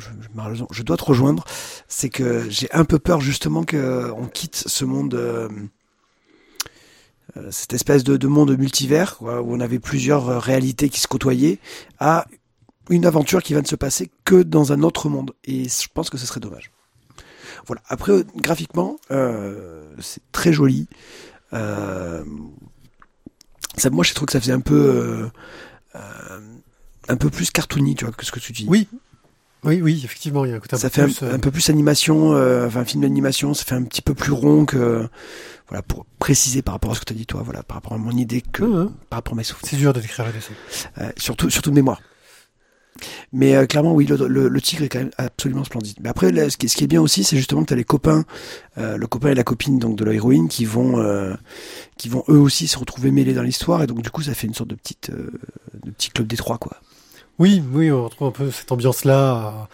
[0.70, 1.44] je, dois te rejoindre.
[1.88, 5.48] C'est que j'ai un peu peur justement que on quitte ce monde euh,
[7.36, 11.08] euh, cette espèce de, de monde multivers où on avait plusieurs euh, réalités qui se
[11.08, 11.58] côtoyaient
[11.98, 12.26] à
[12.90, 15.32] une aventure qui va ne se passer que dans un autre monde.
[15.44, 16.70] Et je pense que ce serait dommage.
[17.66, 17.82] Voilà.
[17.88, 20.88] Après euh, graphiquement euh, c'est très joli.
[21.52, 22.24] Euh,
[23.90, 25.28] moi je trouve que ça faisait un peu euh,
[25.96, 26.40] euh,
[27.08, 28.66] un peu plus cartoony, tu vois, que ce que tu dis.
[28.68, 28.88] Oui.
[29.64, 31.34] Oui, oui, effectivement, il y a un côté un ça peu fait plus, un, euh,
[31.36, 34.32] un peu plus animation, euh, enfin un film d'animation, ça fait un petit peu plus
[34.32, 35.08] rond que,
[35.68, 37.94] voilà, pour préciser par rapport à ce que tu as dit toi, voilà, par rapport
[37.94, 40.52] à mon idée que par rapport à mes souvenirs, C'est dur de décrire la dessin.
[40.98, 42.02] Euh, surtout surtout de mémoire.
[43.32, 45.96] Mais euh, clairement, oui, le, le, le tigre est quand même absolument splendide.
[46.00, 47.76] Mais après, là, ce, qui, ce qui est bien aussi, c'est justement que tu as
[47.76, 48.24] les copains,
[48.76, 51.34] euh, le copain et la copine donc de l'héroïne, qui vont, euh,
[51.96, 54.46] qui vont eux aussi se retrouver mêlés dans l'histoire, et donc du coup, ça fait
[54.46, 56.76] une sorte de petite, de petit club des trois, quoi.
[57.38, 59.68] Oui, oui, on retrouve un peu cette ambiance-là.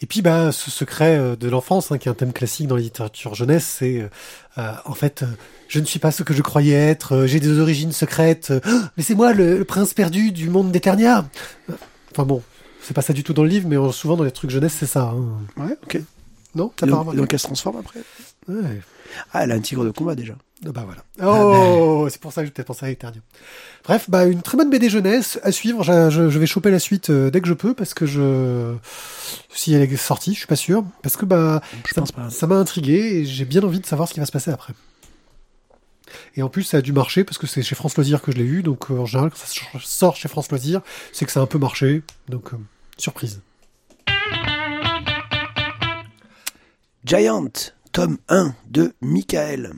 [0.00, 2.76] Et puis, bah, ce secret euh, de l'enfance, hein, qui est un thème classique dans
[2.76, 4.08] la littérature jeunesse, c'est euh,
[4.58, 5.26] euh, en fait, euh,
[5.68, 7.26] je ne suis pas ce que je croyais être.
[7.26, 8.52] J'ai des origines secrètes.
[8.64, 11.24] Ah, mais c'est moi le, le prince perdu du monde d'Eternia.
[11.70, 11.74] Euh,
[12.12, 12.42] Enfin bon,
[12.80, 14.86] c'est pas ça du tout dans le livre, mais souvent dans les trucs jeunesse, c'est
[14.86, 15.12] ça.
[15.14, 15.38] hein.
[15.56, 16.00] Ouais, ok.
[16.54, 18.00] Non, t'as pas donc, remarqué et donc elle se transforme après?
[18.46, 18.80] Ouais.
[19.32, 20.34] Ah, elle a un tigre de combat déjà.
[20.66, 21.04] Ah Bah voilà.
[21.30, 23.20] Oh, c'est pour ça que j'ai peut-être pensé à Eternia.
[23.84, 25.82] Bref, bah une très bonne BD jeunesse à suivre.
[25.82, 28.74] Je, je- je vais choper la suite euh, dès que je peux parce que je,
[29.52, 32.30] si elle est sortie, je suis pas sûr, parce que bah Je ça pense pas.
[32.30, 34.72] ça m'a intrigué et j'ai bien envie de savoir ce qui va se passer après.
[36.36, 38.36] Et en plus, ça a dû marcher parce que c'est chez France Loisirs que je
[38.38, 39.46] l'ai eu, donc euh, en général, quand ça
[39.82, 40.80] sort chez France Loisirs,
[41.12, 42.56] c'est que ça a un peu marché, donc euh,
[42.98, 43.40] surprise.
[47.04, 47.50] Giant,
[47.92, 49.72] tome 1 de Michael.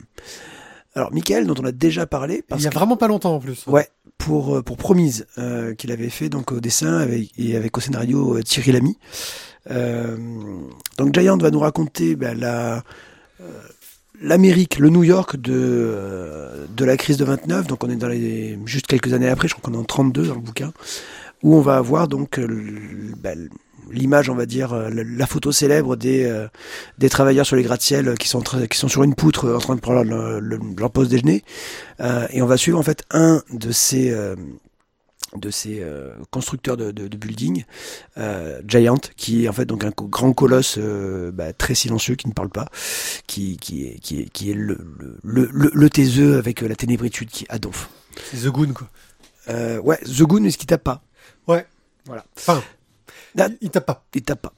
[0.96, 3.34] Alors, Michael, dont on a déjà parlé, parce Il y a que, vraiment pas longtemps
[3.36, 3.64] en plus.
[3.68, 7.76] ouais, pour, euh, pour Promise, euh, qu'il avait fait donc au dessin avec, et avec
[7.76, 8.96] au scénario euh, Thierry Lamy.
[9.70, 10.16] Euh,
[10.98, 12.82] donc, Giant va nous raconter ben, la,
[13.42, 13.44] euh,
[14.22, 17.66] l'Amérique, le New York de, de la crise de 29.
[17.66, 20.28] Donc, on est dans les, juste quelques années après, je crois qu'on est en 32
[20.28, 20.72] dans le bouquin,
[21.42, 23.50] où on va avoir donc euh, l- ben,
[23.90, 26.48] l'image, on va dire, euh, la, la photo célèbre des, euh,
[26.98, 29.74] des travailleurs sur les gratte-ciel qui sont, qui sont sur une poutre euh, en train
[29.74, 31.44] de prendre leur, leur, leur pause déjeuner.
[32.00, 34.36] Euh, et on va suivre en fait un de ces, euh,
[35.36, 37.64] de ces euh, constructeurs de, de, de building,
[38.16, 42.14] euh, Giant, qui est en fait donc un co- grand colosse euh, bah, très silencieux
[42.14, 42.68] qui ne parle pas,
[43.26, 46.68] qui, qui, est, qui, est, qui est le, le, le, le, le taiseux avec euh,
[46.68, 47.88] la ténébritude qui est Adolphe.
[48.32, 48.88] C'est The Goon, quoi.
[49.48, 51.02] Euh, ouais, The Goon, mais ce qui tape pas.
[51.46, 51.66] Ouais.
[52.06, 52.24] Voilà.
[52.36, 52.62] Enfin,
[53.38, 53.48] Ah.
[53.48, 54.04] il, il tape pas.
[54.14, 54.52] il tape pas.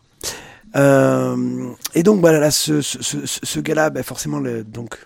[0.76, 4.98] Euh, et donc voilà, là, ce, ce, ce, ce gars-là, bah, forcément, le, donc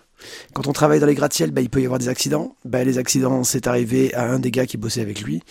[0.54, 2.56] quand on travaille dans les gratte-ciel, bah, il peut y avoir des accidents.
[2.64, 5.42] Bah, les accidents, c'est arrivé à un des gars qui bossait avec lui.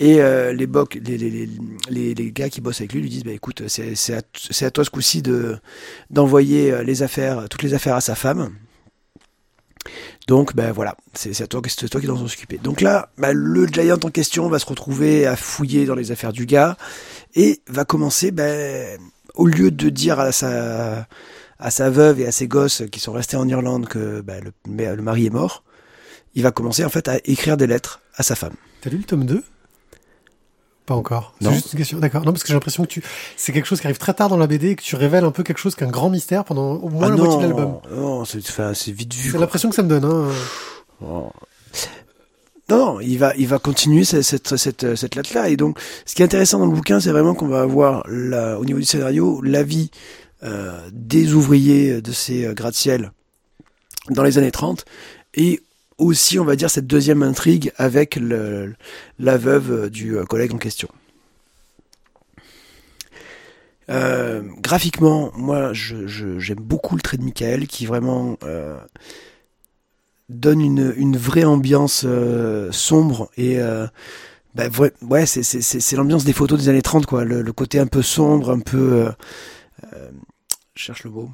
[0.00, 1.48] Et euh, les, boc, les, les, les,
[1.90, 4.90] les, les gars qui bossent avec lui lui disent bah écoute c'est à, toi ce
[4.90, 5.58] coup-ci de
[6.10, 8.50] d'envoyer euh, les affaires toutes les affaires à sa femme
[10.26, 10.96] donc ben voilà.
[11.14, 12.58] C'est à toi c'est toi qui dois t'en occuper.
[12.58, 16.32] Donc là bah, le giant en question va se retrouver à fouiller dans les affaires
[16.32, 16.76] du gars
[17.34, 18.98] et va commencer ben
[19.34, 21.06] au lieu de dire à sa
[21.58, 25.26] à veuve et à ses gosses qui sont restés en Irlande que ben, le mari
[25.26, 25.64] est mort
[26.34, 28.54] il va commencer en fait à écrire des lettres à sa femme.
[28.80, 29.42] T'as lu le tome 2
[30.88, 31.34] Pas encore.
[31.42, 31.50] Non.
[31.50, 31.98] C'est juste une question.
[31.98, 32.24] D'accord.
[32.24, 33.02] Non, parce que j'ai l'impression que tu,
[33.36, 35.30] c'est quelque chose qui arrive très tard dans la BD et que tu révèles un
[35.30, 37.78] peu quelque chose qu'un grand mystère pendant au moins Ah la non, moitié de l'album.
[37.94, 40.28] non c'est enfin, c'est vite vu C'est l'impression que ça me donne, hein.
[41.02, 41.30] Oh.
[42.70, 45.50] Non, non, il va, il va continuer cette, cette, cette, cette lettre-là.
[45.50, 48.58] Et donc, ce qui est intéressant dans le bouquin, c'est vraiment qu'on va avoir, la,
[48.58, 49.90] au niveau du scénario, l'avis
[50.42, 53.12] euh, des ouvriers de ces euh, gratte-ciel
[54.10, 54.84] dans les années 30.
[55.34, 55.60] Et
[55.98, 58.74] aussi, on va dire, cette deuxième intrigue avec le,
[59.18, 60.88] la veuve du euh, collègue en question.
[63.90, 68.78] Euh, graphiquement, moi, je, je- j'aime beaucoup le trait de Michael, qui vraiment euh,
[70.28, 72.04] donne une, vraie ambiance
[72.70, 73.58] sombre et
[74.54, 74.64] bah,
[75.02, 77.24] ouais, c'est, l'ambiance des photos des années 30, quoi.
[77.24, 79.08] Le, le côté un peu sombre, un peu,
[80.74, 81.30] je cherche le mot,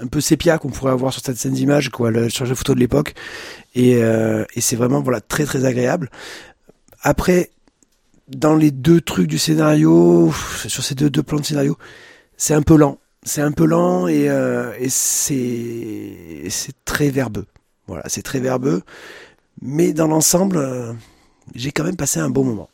[0.00, 2.80] un peu sépia qu'on pourrait avoir sur cette scène d'image, quoi, sur les photos de
[2.80, 3.14] l'époque.
[3.74, 6.10] Et, euh, et c'est vraiment voilà très très agréable.
[7.02, 7.50] Après,
[8.28, 10.32] dans les deux trucs du scénario,
[10.66, 11.78] sur ces deux, plans de scénario,
[12.36, 12.98] c'est un peu lent.
[13.24, 16.52] C'est un peu lent et, euh, c'est
[16.84, 17.46] très verbeux.
[17.86, 18.82] Voilà, c'est très verbeux.
[19.60, 20.92] Mais dans l'ensemble, euh,
[21.54, 22.68] j'ai quand même passé un bon moment.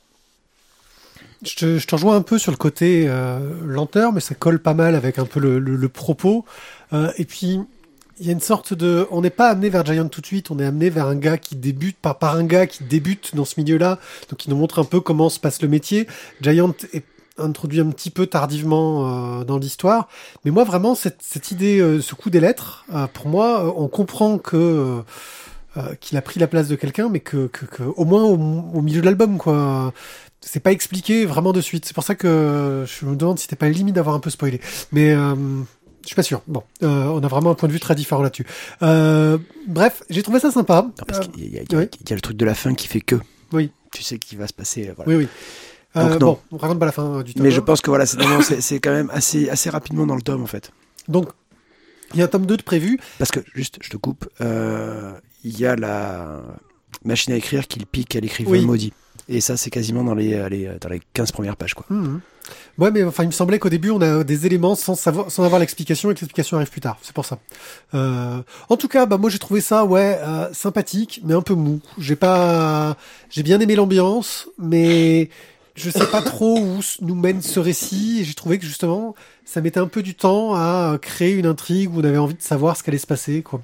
[1.46, 4.58] Je te, je te rejoins un peu sur le côté euh, lenteur, mais ça colle
[4.58, 6.44] pas mal avec un peu le, le, le propos.
[6.92, 7.60] Euh, et puis,
[8.18, 9.06] il y a une sorte de...
[9.10, 11.36] On n'est pas amené vers Giant tout de suite, on est amené vers un gars
[11.36, 13.98] qui débute, par, par un gars qui débute dans ce milieu-là,
[14.30, 16.06] donc il nous montre un peu comment se passe le métier.
[16.40, 17.04] Giant est
[17.36, 20.08] introduit un petit peu tardivement euh, dans l'histoire,
[20.44, 23.72] mais moi vraiment, cette, cette idée, euh, ce coup des lettres, euh, pour moi, euh,
[23.76, 24.56] on comprend que...
[24.56, 25.02] euh,
[25.76, 28.34] euh, qu'il a pris la place de quelqu'un, mais que, que, que au moins au,
[28.34, 29.92] au milieu de l'album, quoi.
[30.46, 31.84] C'est pas expliqué vraiment de suite.
[31.86, 34.60] C'est pour ça que je me demande si c'était pas limite d'avoir un peu spoilé.
[34.92, 35.34] Mais euh,
[36.02, 36.42] je suis pas sûr.
[36.46, 38.44] Bon, euh, on a vraiment un point de vue très différent là-dessus.
[38.82, 40.82] Euh, bref, j'ai trouvé ça sympa.
[40.82, 41.88] Non, parce Euh, qu'il y, a- il y a- oui.
[42.00, 43.16] il y a le truc de la fin qui fait que.
[43.52, 43.70] Oui.
[43.92, 44.92] Tu sais qu'il va se passer.
[44.94, 45.10] Voilà.
[45.10, 45.28] oui, oui.
[45.96, 46.26] Euh, Donc, non.
[46.26, 47.42] bon, on raconte pas la fin euh, du tome.
[47.44, 50.46] Mais je pense que voilà, c'est quand même assez, assez rapidement dans le tome en
[50.46, 50.72] fait.
[51.08, 51.28] Donc,
[52.12, 52.98] il y a un tome 2 de prévu.
[53.18, 55.12] Parce que, juste, je te coupe, euh,
[55.44, 56.42] il y a la
[57.04, 58.66] machine à écrire qui le pique à l'écrivain Oui.
[58.66, 58.92] maudit.
[59.28, 61.74] Et ça, c'est quasiment dans les, les- dans les 15 premières pages.
[61.74, 61.86] Quoi.
[61.88, 62.20] Mhm.
[62.76, 65.44] Ouais, mais enfin, il me semblait qu'au début, on a des éléments sans savoir, sans
[65.44, 66.98] avoir l'explication et que l'explication arrive plus tard.
[67.02, 67.38] C'est pour ça.
[67.94, 71.54] Euh, en tout cas, bah, moi, j'ai trouvé ça, ouais, euh, sympathique, mais un peu
[71.54, 71.80] mou.
[71.98, 72.96] J'ai pas,
[73.30, 75.30] j'ai bien aimé l'ambiance, mais
[75.74, 78.20] je sais pas trop où nous mène ce récit.
[78.20, 81.94] Et j'ai trouvé que justement, ça mettait un peu du temps à créer une intrigue
[81.94, 83.60] où on avait envie de savoir ce qu'allait se passer, quoi.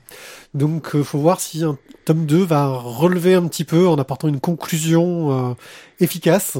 [0.54, 4.28] Donc, euh, faut voir si un tome 2 va relever un petit peu en apportant
[4.28, 5.54] une conclusion euh,
[6.00, 6.58] efficace.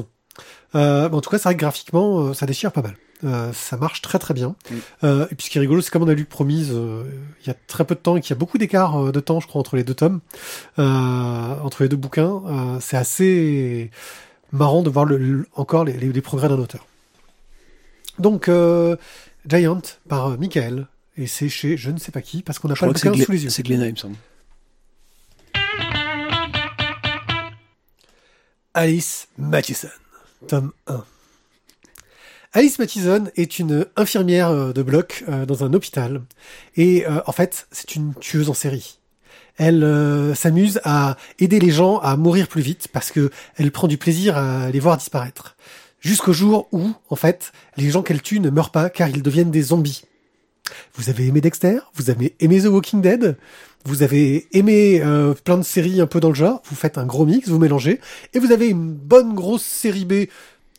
[0.75, 2.95] Euh, en tout cas, c'est vrai que graphiquement, euh, ça déchire pas mal.
[3.23, 4.55] Euh, ça marche très très bien.
[4.69, 4.75] Mm.
[5.03, 7.03] Euh, et puis ce qui est rigolo, c'est comme on a lu Promise euh,
[7.41, 9.19] il y a très peu de temps et qu'il y a beaucoup d'écart euh, de
[9.19, 10.21] temps, je crois, entre les deux tomes,
[10.79, 10.83] euh,
[11.63, 12.41] entre les deux bouquins.
[12.47, 13.91] Euh, c'est assez
[14.51, 16.85] marrant de voir le, le- encore les, les- les progrès d'un auteur.
[18.19, 18.95] Donc, euh,
[19.47, 20.87] Giant par euh, Michael.
[21.17, 23.31] Et c'est chez je ne sais pas qui, parce qu'on n'a pas le bouquin sous
[23.31, 23.49] les yeux.
[23.49, 24.15] c'est Glénat, il me semble.
[28.73, 29.89] Alice Mathison,
[30.47, 31.03] tome 1.
[32.53, 36.21] Alice Mathison est une infirmière euh, de bloc euh, dans un hôpital.
[36.75, 38.99] Et euh, en fait, c'est une tueuse en série.
[39.57, 43.87] Elle euh, s'amuse à aider les gens à mourir plus vite parce que elle prend
[43.87, 45.55] du plaisir à les voir disparaître.
[45.99, 49.51] Jusqu'au jour où, en fait, les gens qu'elle tue ne meurent pas car ils deviennent
[49.51, 50.03] des zombies.
[50.95, 53.37] Vous avez aimé Dexter, vous avez aimé The Walking Dead,
[53.85, 57.05] vous avez aimé euh, plein de séries un peu dans le genre, vous faites un
[57.05, 57.99] gros mix, vous mélangez,
[58.33, 60.27] et vous avez une bonne grosse série B,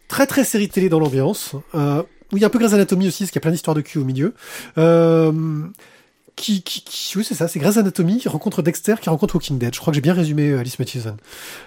[0.08, 3.08] très très série télé dans l'ambiance, euh, où il y a un peu Grey's Anatomy
[3.08, 4.34] aussi, parce qu'il y a plein d'histoires de cul au milieu.
[6.36, 9.58] Qui, qui, qui- oui c'est ça, c'est Grey's Anatomy qui rencontre Dexter, qui rencontre Walking
[9.58, 9.74] Dead.
[9.74, 11.16] Je crois que j'ai bien résumé euh, Alice Mathison.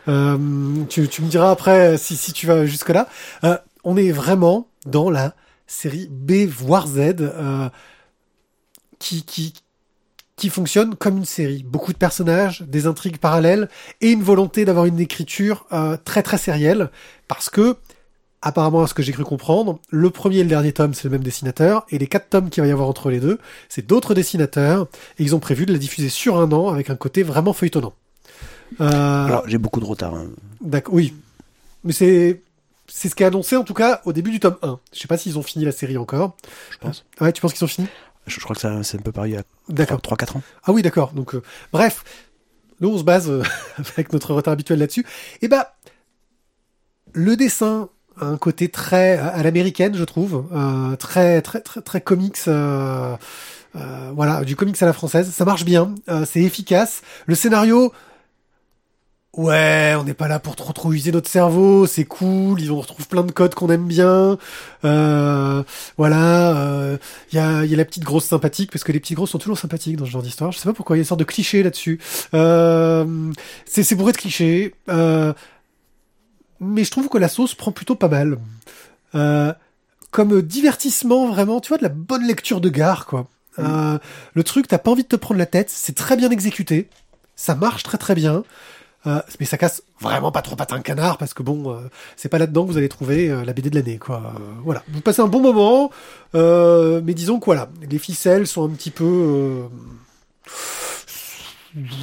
[0.08, 0.38] Euh,
[0.90, 3.08] tu, tu me diras après si, si tu vas jusque là.
[3.44, 5.36] Euh, on est vraiment dans la
[5.68, 6.98] série B voire Z.
[7.20, 7.70] Euh,
[9.00, 9.54] qui, qui,
[10.36, 11.64] qui fonctionne comme une série.
[11.64, 13.70] Beaucoup de personnages, des intrigues parallèles
[14.02, 16.90] et une volonté d'avoir une écriture euh, très très sérielle
[17.28, 17.78] parce que
[18.42, 21.10] apparemment à ce que j'ai cru comprendre, le premier et le dernier tome c'est le
[21.10, 24.14] même dessinateur et les quatre tomes qu'il va y avoir entre les deux c'est d'autres
[24.14, 27.54] dessinateurs et ils ont prévu de la diffuser sur un an avec un côté vraiment
[27.54, 27.94] feuilletonnant.
[28.82, 30.14] Euh, Alors, j'ai beaucoup de retard.
[30.16, 30.28] hein.
[30.62, 31.14] D'accord, oui.
[31.84, 32.42] Mais c'est
[32.88, 34.80] c'est ce qui est annoncé en tout cas au début du tome 1.
[34.94, 36.36] Je sais pas s'ils ont fini la série encore.
[36.72, 37.06] Je pense.
[37.22, 37.88] Ouais, tu penses qu'ils ont fini?
[38.28, 40.00] Je, je crois que ça, c'est un peu pareil D'accord.
[40.00, 40.42] 3-4 ans.
[40.64, 41.14] Ah oui, d'accord.
[41.14, 42.04] Donc, euh, bref,
[42.82, 43.44] nous on se base euh,
[43.78, 45.06] avec notre retard habituel là-dessus.
[45.42, 45.76] Et bah,
[47.14, 47.90] le dessin
[48.22, 52.38] un côté très à l'américaine, je trouve, euh, très très très très comics.
[52.48, 53.16] euh,
[53.76, 55.30] euh, voilà, du comics à la française.
[55.32, 57.02] Ça marche bien, euh, c'est efficace.
[57.26, 57.92] Le scénario.
[59.38, 62.80] Ouais, on n'est pas là pour trop trop user notre cerveau, c'est cool, ils on
[62.80, 64.38] retrouve plein de codes qu'on aime bien.
[64.86, 65.62] Euh,
[65.98, 66.98] voilà, euh,
[67.34, 69.38] il y, a, y a la petite grosse sympathique, parce que les petites grosses sont
[69.38, 70.54] toujours sympathiques dans ce genre d'histoire.
[70.54, 72.00] Je sais pas pourquoi, il y a une sorte de cliché là-dessus.
[72.34, 73.06] Euh,
[73.66, 74.74] c'est bourré de clichés.
[76.66, 78.38] Mais je trouve que la sauce prend plutôt pas mal.
[79.16, 79.54] Euh,
[80.12, 83.28] comme divertissement, vraiment, tu vois, de la bonne lecture de gare, quoi.
[83.60, 83.98] Euh,
[84.34, 86.90] le truc, t'as pas envie de te prendre la tête, c'est très bien exécuté,
[87.38, 88.44] ça marche très très bien.
[89.08, 91.80] Euh, mais ça casse vraiment pas trop patin canard parce que bon,
[92.16, 94.34] c'est pas là-dedans que vous allez trouver la BD de l'année, quoi.
[94.64, 95.92] Voilà, vous passez un bon moment,
[96.34, 99.64] mais disons que voilà, les ficelles sont un petit peu,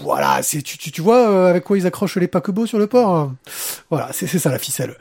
[0.03, 2.87] voilà, c'est tu, tu, tu vois euh, avec quoi ils accrochent les paquebots sur le
[2.87, 3.15] port.
[3.15, 3.37] hein.
[3.91, 4.97] Voilà, c'est ça la ficelle.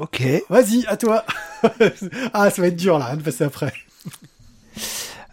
[0.00, 0.22] Ok.
[0.48, 1.24] Vas-y, à toi.
[2.32, 3.72] ah, ça va être dur là, de passer après.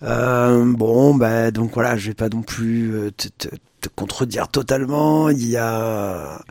[0.03, 4.47] Euh, bon, bah donc voilà, je vais pas non plus euh, te, te- te contredire
[4.47, 5.29] totalement.
[5.29, 6.41] Il y a,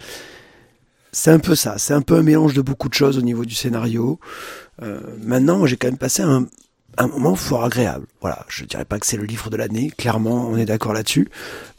[1.12, 3.44] c'est un peu ça, c'est un peu un mélange de beaucoup de choses au niveau
[3.44, 4.20] du scénario.
[4.82, 6.46] Euh, maintenant, j'ai quand même passé un,
[6.98, 8.06] un moment fort agréable.
[8.20, 11.28] Voilà, je dirais pas que c'est le livre de l'année, clairement, on est d'accord là-dessus,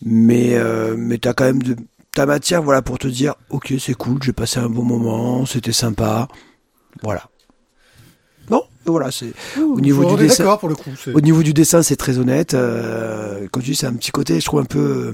[0.01, 1.75] mais euh, mais t'as quand même de
[2.13, 5.71] ta matière, voilà, pour te dire, ok, c'est cool, j'ai passé un bon moment, c'était
[5.71, 6.27] sympa,
[7.03, 7.29] voilà.
[8.47, 10.43] Bon, voilà, c'est au niveau du dessin.
[10.43, 10.89] d'accord pour le coup.
[11.13, 12.55] Au niveau du dessin, c'est très honnête.
[12.55, 15.13] Euh, comme tu dis, c'est un petit côté, je trouve un peu,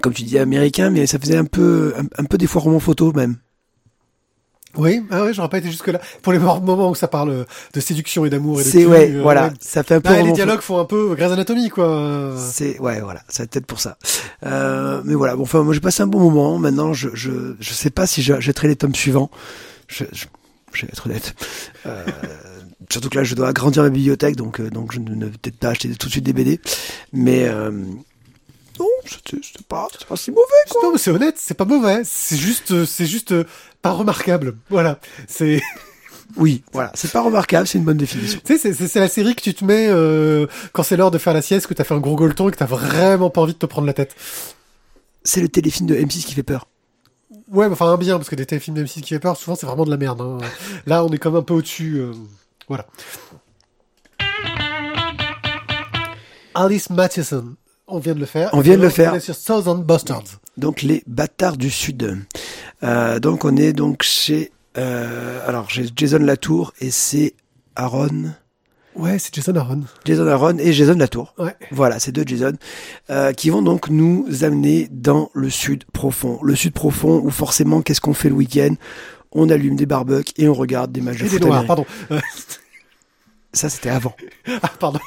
[0.00, 2.80] comme tu dis, américain, mais ça faisait un peu, un, un peu des fois roman
[2.80, 3.36] photo même.
[4.76, 6.00] Oui, ah ouais, j'aurais pas été jusque là.
[6.22, 9.20] Pour les moments où ça parle de séduction et d'amour et de C'est ouais, euh,
[9.22, 9.52] voilà, ouais.
[9.60, 10.10] ça fait un peu.
[10.10, 12.34] Bah, les dialogues font un peu Grey's Anatomy, quoi.
[12.38, 13.98] C'est ouais, voilà, c'est peut-être pour ça.
[14.46, 16.58] Euh, mais voilà, bon, enfin, moi j'ai passé un bon moment.
[16.58, 19.30] Maintenant, je, je, je sais pas si je jetterai les tomes suivants.
[19.88, 20.26] Je, je,
[20.72, 21.34] je vais être honnête.
[21.86, 22.04] Euh,
[22.90, 25.58] surtout que là, je dois agrandir ma bibliothèque, donc, euh, donc je ne vais peut-être
[25.58, 26.60] pas acheter tout de suite des BD.
[27.12, 27.72] Mais euh,
[28.80, 30.42] non, c'était pas, si mauvais.
[30.82, 32.02] Non, mais c'est honnête, c'est pas mauvais.
[32.04, 33.44] C'est juste, euh, c'est juste euh,
[33.82, 34.56] pas remarquable.
[34.70, 34.98] Voilà.
[35.28, 35.60] C'est,
[36.36, 38.40] Oui, voilà, c'est pas remarquable, c'est une bonne définition.
[38.44, 41.34] tu sais, c'est- la série que tu te mets euh, quand c'est l'heure de faire
[41.34, 43.58] la sieste, que t'as fait un gros gueuleton et que t'as vraiment pas envie de
[43.58, 44.14] te prendre la tête.
[45.24, 46.68] C'est le téléfilm de M6 qui fait peur.
[47.48, 49.66] Ouais, mais enfin un bien, parce que des téléfilms d'M6 qui fait peur, souvent c'est
[49.66, 50.20] vraiment de la merde.
[50.20, 50.38] hein.
[50.86, 51.96] Là, on est comme un peu au-dessus.
[51.96, 52.12] euh,
[52.68, 52.86] voilà.
[56.54, 57.56] Alice Matheson,
[57.90, 58.50] on vient de le faire.
[58.52, 59.14] On vient de le On faire.
[59.14, 60.40] est sur Southern Bastards.
[60.56, 62.18] Donc les bâtards du sud.
[62.82, 67.34] Euh, donc on est donc chez euh, alors j'ai Jason Latour et c'est
[67.76, 68.32] Aaron,
[68.96, 69.82] Ouais, c'est Jason Aaron.
[70.04, 71.32] Jason Aaron et Jason Latour.
[71.38, 71.54] Ouais.
[71.70, 72.52] Voilà, ces deux Jason
[73.08, 76.38] euh, qui vont donc nous amener dans le sud profond.
[76.42, 78.74] Le sud profond où forcément qu'est-ce qu'on fait le week-end?
[79.32, 81.84] On allume des barbecues et on regarde des matchs de des foot noirs, américains.
[82.08, 82.22] pardon.
[83.52, 84.14] Ça c'était avant.
[84.62, 85.00] ah, pardon.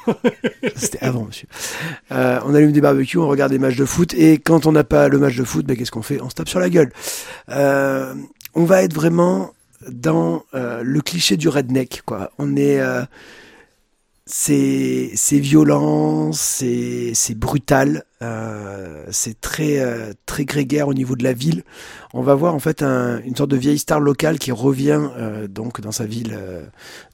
[0.75, 1.47] C'était avant, monsieur.
[2.11, 4.83] Euh, on allume des barbecues, on regarde des matchs de foot, et quand on n'a
[4.83, 6.21] pas le match de foot, ben, qu'est-ce qu'on fait?
[6.21, 6.91] On se tape sur la gueule.
[7.49, 8.13] Euh,
[8.53, 9.53] on va être vraiment
[9.89, 12.31] dans euh, le cliché du redneck, quoi.
[12.37, 13.03] On est, euh,
[14.25, 21.63] c'est, violent, c'est, brutal, euh, c'est très, euh, très grégaire au niveau de la ville.
[22.13, 25.47] On va voir en fait un- une sorte de vieille star locale qui revient euh,
[25.47, 26.63] donc dans sa ville euh,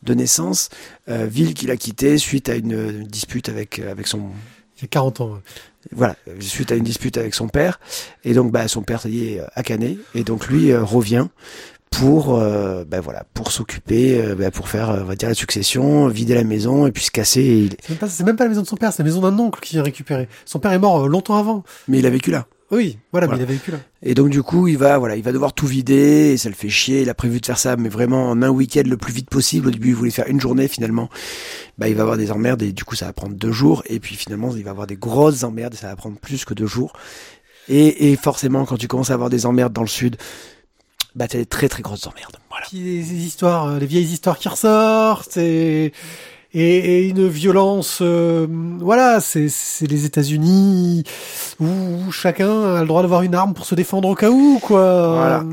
[0.04, 0.69] de naissance,
[1.10, 4.19] euh, ville qu'il a quittée suite à une, dispute avec avec son
[4.78, 5.39] Il y a 40 ans.
[5.91, 7.80] voilà suite à une dispute avec son père
[8.24, 11.28] et donc bah son père est à Canet et donc lui euh, revient
[11.89, 15.36] pour euh, bah, voilà pour s'occuper euh, bah, pour faire euh, on va dire la
[15.36, 18.43] succession vider la maison et puis se casser il- C'est même, pas, c'est même pas
[18.43, 20.28] la maison de son père, c'est la maison d'un oncle qui vient récupérer.
[20.45, 21.63] Son père est mort euh, longtemps avant.
[21.88, 23.39] mais il a vécu là Oui, voilà, Voilà.
[23.39, 23.80] mais il a vécu là.
[24.04, 26.56] Et donc du coup, il va voilà, il va devoir tout vider et ça le
[26.56, 27.02] fait chier.
[27.02, 29.67] Il a prévu de faire ça, mais vraiment en un week-end le plus vite possible.
[29.67, 30.67] Au début, il voulait faire une journée.
[30.67, 31.10] Finalement,
[31.80, 33.82] bah il va avoir des emmerdes et du coup, ça va prendre deux jours.
[33.88, 36.54] Et puis finalement, il va avoir des grosses emmerdes et ça va prendre plus que
[36.54, 36.93] deux jours.
[37.67, 40.15] Et, et forcément, quand tu commences à avoir des emmerdes dans le sud,
[41.15, 42.38] bah t'as des très très grosses emmerdes.
[42.50, 42.65] Voilà.
[42.74, 45.93] Les histoires, euh, les vieilles histoires qui ressortent et,
[46.54, 48.48] et, et une violence, euh,
[48.80, 51.04] voilà, c'est, c'est les États-Unis
[51.60, 54.60] où, où chacun a le droit d'avoir une arme pour se défendre au cas où,
[54.62, 55.15] quoi.
[55.15, 55.43] Voilà.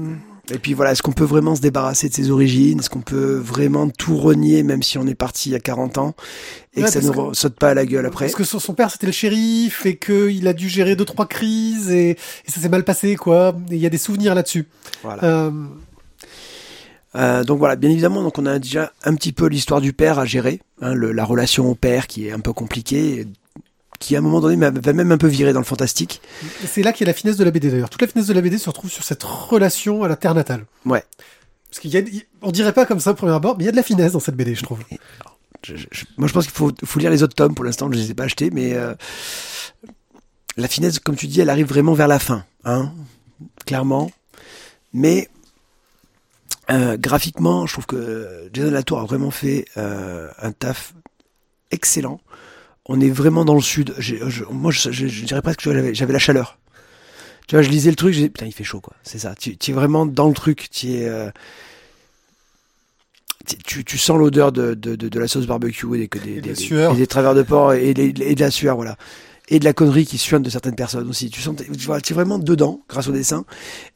[0.53, 2.79] Et puis voilà, est-ce qu'on peut vraiment se débarrasser de ses origines?
[2.79, 5.99] Est-ce qu'on peut vraiment tout renier, même si on est parti il y a 40
[5.99, 6.15] ans
[6.77, 8.27] et Ouais, que ça ne que- saute pas à la gueule après?
[8.27, 11.91] Parce que son, père c'était le shérif et qu'il a dû gérer deux trois crises
[11.91, 13.57] et, et ça s'est mal passé quoi.
[13.71, 14.67] Et il y a des souvenirs là-dessus.
[15.03, 15.25] Voilà.
[15.25, 15.51] Euh,
[17.15, 20.19] Euh, donc voilà, bien évidemment, donc on a déjà un petit peu l'histoire du père
[20.19, 23.27] à gérer, hein, le- la relation au père qui est un peu compliquée,
[23.99, 26.21] qui à un moment donné va même un peu virer dans le fantastique.
[26.67, 27.91] c'est là qu'il y a la finesse de la BD d'ailleurs.
[27.91, 30.65] Toute la finesse de la BD se retrouve sur cette relation à la terre natale.
[30.85, 31.05] Ouais.
[31.71, 32.03] Parce qu'il y a,
[32.43, 34.13] on dirait pas comme ça au premier abord, mais il y a de la finesse
[34.13, 34.79] dans cette BD, je trouve.
[35.63, 37.91] Je- je- je- moi je pense qu'il faut, faut lire les autres tomes, pour l'instant
[37.91, 38.95] je les ai pas achetés, mais euh,
[40.57, 42.93] la finesse, comme tu dis, elle arrive vraiment vers la fin, hein,
[43.67, 44.11] clairement.
[44.93, 45.29] Mais
[46.71, 50.95] euh, graphiquement, je trouve que Jason Latour a vraiment fait euh, un taf
[51.71, 52.21] excellent.
[52.89, 53.95] On est vraiment dans le sud.
[53.99, 56.59] Je- moi, je, je- je dirais presque que j'avais la chaleur.
[57.49, 58.95] Tu vois, je lisais le truc, j'ai putain, il fait chaud, quoi.
[59.03, 59.35] C'est ça.
[59.37, 60.69] Tu, tu es vraiment dans le truc.
[60.71, 61.31] Tu es, euh,
[63.45, 66.41] tu- sens l'odeur de, de, de, de la sauce barbecue et des, des,
[66.99, 68.97] Et travers de porc et, de la sueur, voilà.
[69.49, 71.31] Et de la connerie qui suinte de certaines personnes aussi.
[71.31, 73.45] Tu sens, tu vois, tu es vraiment dedans grâce au dessin.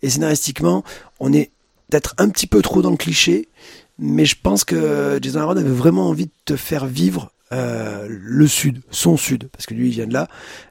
[0.03, 0.85] Et scénaristiquement,
[1.19, 1.51] on est
[1.91, 3.49] peut-être un petit peu trop dans le cliché,
[3.99, 8.47] mais je pense que Jason Aaron avait vraiment envie de te faire vivre euh, le
[8.47, 10.29] sud, son sud, parce que lui il vient de là,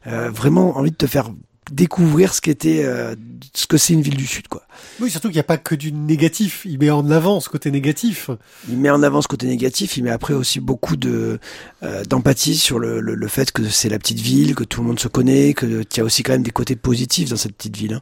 [0.08, 1.32] euh, vraiment envie de te faire
[1.72, 3.16] découvrir ce qu'était, euh,
[3.54, 4.64] ce que c'est une ville du Sud, quoi.
[5.00, 6.64] Oui, surtout qu'il n'y a pas que du négatif.
[6.66, 8.30] Il met en avant ce côté négatif.
[8.70, 11.40] Il met en avant ce côté négatif, il met après aussi beaucoup de
[11.84, 14.88] euh, d'empathie sur le, le, le, fait que c'est la petite ville, que tout le
[14.88, 17.56] monde se connaît, que qu'il y a aussi quand même des côtés positifs dans cette
[17.56, 17.94] petite ville.
[17.94, 18.02] Hein.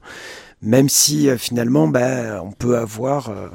[0.61, 3.47] Même si euh, finalement, bah, on peut avoir euh,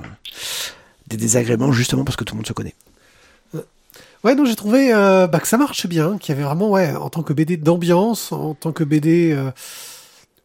[1.08, 2.74] des désagréments justement parce que tout le monde se connaît.
[4.24, 6.94] Ouais, non, j'ai trouvé euh, bah, que ça marche bien, qu'il y avait vraiment, ouais,
[6.94, 9.50] en tant que BD d'ambiance, en tant que BD, euh,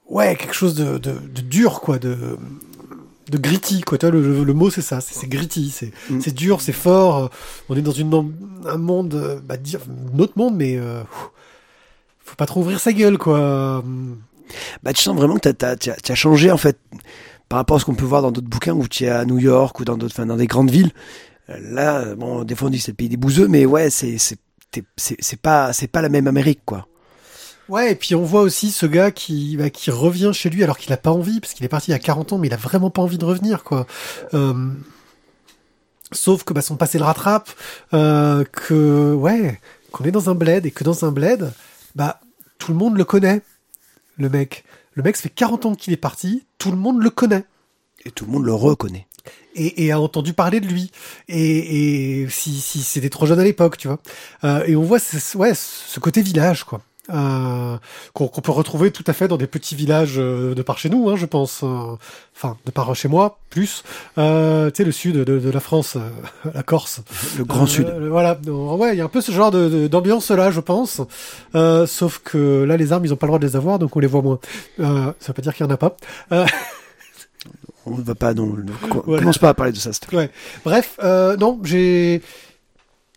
[0.09, 2.37] ouais, quelque chose de, de, de, dur, quoi, de,
[3.29, 3.99] de gritty, quoi.
[3.99, 6.21] Tu vois, le, le mot, c'est ça, c'est gritty, c'est mm.
[6.31, 7.29] dur, c'est fort.
[7.69, 8.33] On est dans une,
[8.65, 9.81] un monde, bah, dire,
[10.13, 11.03] notre monde, mais euh,
[12.25, 13.83] faut pas trop ouvrir sa gueule, quoi.
[14.81, 16.79] Bah, tu sens vraiment que t'as as, as, as, changé, en fait,
[17.47, 19.37] par rapport à ce qu'on peut voir dans d'autres bouquins où tu es à New
[19.37, 20.91] York ou dans d'autres, enfin, dans des grandes villes.
[21.47, 24.37] Là, bon, des fois on dit c'est le pays des bouseux, mais ouais, c'est c'est
[24.97, 26.87] c'est pas c'est pas la même Amérique quoi.
[27.69, 30.77] Ouais, et puis on voit aussi ce gars qui bah, qui revient chez lui alors
[30.77, 32.53] qu'il a pas envie parce qu'il est parti il y a 40 ans, mais il
[32.53, 33.85] a vraiment pas envie de revenir quoi.
[34.33, 34.71] Euh,
[36.11, 37.49] sauf que bah, son passé le rattrape,
[37.93, 39.59] euh, que ouais,
[39.91, 41.51] qu'on est dans un bled et que dans un bled,
[41.95, 42.19] bah
[42.57, 43.41] tout le monde le connaît,
[44.17, 44.63] le mec.
[44.93, 47.45] Le mec, ça fait 40 ans qu'il est parti, tout le monde le connaît.
[48.05, 49.06] Et tout le monde le reconnaît
[49.57, 50.91] et, et, a entendu parler de lui.
[51.27, 53.99] Et, et si, si c'était trop jeune à l'époque, tu vois.
[54.43, 56.81] Euh, et on voit ce, ouais, ce côté village, quoi.
[57.09, 57.77] Euh,
[58.11, 61.09] qu'on peut retrouver tout à fait dans des petits villages euh, de par chez nous,
[61.09, 61.61] hein, je pense.
[61.63, 61.95] Euh,
[62.35, 63.83] enfin, de par chez moi, plus.
[64.17, 67.01] Euh, tu sais, le sud de, de la France, euh, la Corse.
[67.37, 67.87] Le grand sud.
[68.09, 68.37] voilà.
[68.47, 71.01] Ouais, il y a un peu ce genre d'ambiance là, je pense.
[71.53, 73.99] sauf que là, les armes, ils ont pas le droit de les avoir, donc on
[73.99, 74.39] les voit moins.
[74.77, 75.95] ça veut pas dire qu'il y en a pas.
[77.87, 78.55] on ne va pas non
[79.05, 79.21] voilà.
[79.21, 80.29] commence pas à parler de ça ouais.
[80.63, 82.21] bref euh, non j'ai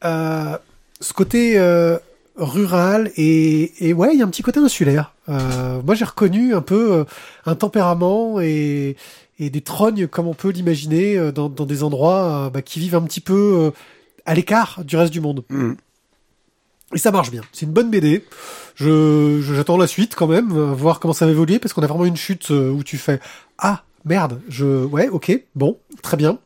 [0.05, 0.57] euh,
[1.01, 1.99] ce côté euh,
[2.37, 6.61] rural et, et ouais il y a un petit côté insulaire moi j'ai reconnu un
[6.61, 7.05] peu
[7.47, 8.97] un tempérament et,
[9.39, 13.03] et des trognes comme on peut l'imaginer dans, dans, des endroits bah, qui vivent un
[13.03, 13.71] petit peu
[14.27, 15.75] à l'écart du reste du monde mmh.
[16.93, 17.43] Et ça marche bien.
[17.53, 18.25] C'est une bonne BD.
[18.75, 22.05] Je, j'attends la suite quand même, voir comment ça va évoluer, parce qu'on a vraiment
[22.05, 23.21] une chute où tu fais
[23.59, 26.39] ah merde, je, ouais, ok, bon, très bien.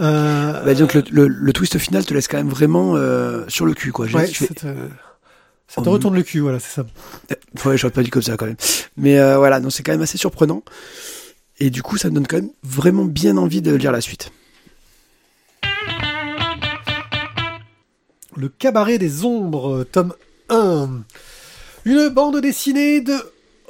[0.00, 0.64] Euh...
[0.64, 3.74] Bah, donc le, le, le, twist final te laisse quand même vraiment euh, sur le
[3.74, 4.06] cul, quoi.
[4.06, 4.66] Ouais, ça te,
[5.68, 6.86] ça te oh, retourne le cul, voilà, c'est ça.
[7.64, 8.56] Ouais, j'aurais pas dit comme ça quand même.
[8.96, 10.62] Mais euh, voilà, donc c'est quand même assez surprenant.
[11.58, 14.32] Et du coup, ça me donne quand même vraiment bien envie de lire la suite.
[18.36, 20.14] Le cabaret des ombres, tome
[20.48, 21.02] 1.
[21.84, 23.14] Une bande dessinée de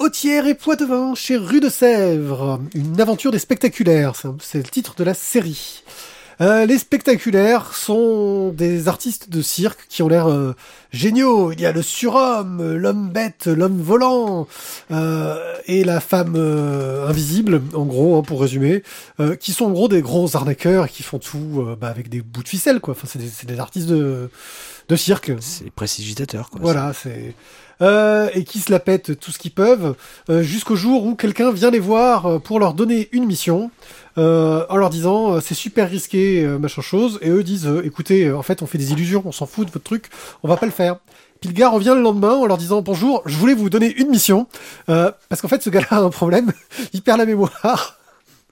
[0.01, 2.59] Hautière et Poitevin chez Rue de Sèvres.
[2.75, 5.83] Une aventure des spectaculaires, c'est le titre de la série.
[6.41, 10.57] Euh, les spectaculaires sont des artistes de cirque qui ont l'air euh,
[10.91, 11.53] géniaux.
[11.53, 14.49] Il y a le surhomme, l'homme bête, l'homme volant
[14.91, 15.37] euh,
[15.67, 18.83] et la femme euh, invisible, en gros, hein, pour résumer,
[19.21, 22.43] euh, qui sont en gros des gros arnaqueurs qui font tout bah, avec des bouts
[22.43, 22.93] de ficelle, quoi.
[22.93, 24.31] Enfin, c'est des, des, artistes de,
[24.89, 25.31] de cirque.
[25.41, 26.61] C'est des prestigitateurs, quoi.
[26.63, 27.35] Voilà, c'est
[27.83, 29.95] euh, et qui se la pètent tout ce qu'ils peuvent,
[30.29, 33.71] euh, jusqu'au jour où quelqu'un vient les voir euh, pour leur donner une mission,
[34.19, 38.43] euh, en leur disant euh, c'est super risqué, machin chose, et eux disent écoutez, en
[38.43, 40.07] fait on fait des illusions, on s'en fout de votre truc,
[40.43, 40.99] on va pas le faire.
[41.41, 44.09] Puis le gars revient le lendemain en leur disant bonjour, je voulais vous donner une
[44.09, 44.47] mission,
[44.87, 46.53] parce qu'en fait ce gars-là a un problème,
[46.93, 47.97] il perd la mémoire.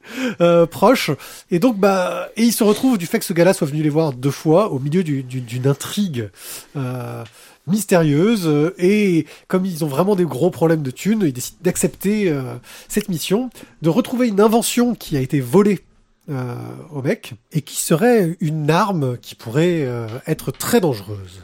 [0.41, 1.11] Euh, proche
[1.51, 3.89] et donc bah et il se retrouve du fait que ce gars-là soit venu les
[3.89, 6.31] voir deux fois au milieu d'une du, du, intrigue
[6.76, 7.24] euh,
[7.69, 12.29] mystérieuse euh, et comme ils ont vraiment des gros problèmes de thunes, ils décident d'accepter
[12.29, 12.55] euh,
[12.89, 13.51] cette mission,
[13.83, 15.81] de retrouver une invention qui a été volée
[16.31, 16.55] euh,
[16.93, 19.87] au mec et qui serait une arme qui pourrait
[20.27, 21.43] être très dangereuse.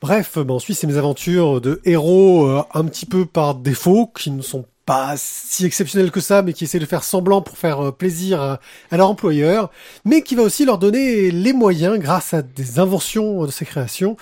[0.00, 4.42] Bref, bah, ensuite c'est mes aventures de héros un petit peu par défaut qui ne
[4.42, 8.40] sont pas si exceptionnels que ça, mais qui essaient de faire semblant pour faire plaisir
[8.40, 8.60] à,
[8.90, 9.70] à, leur employeur,
[10.04, 14.16] mais qui va aussi leur donner les moyens, grâce à des inventions de ses créations,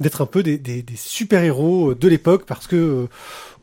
[0.00, 3.08] d'être un peu des, des, des super-héros de l'époque parce que euh,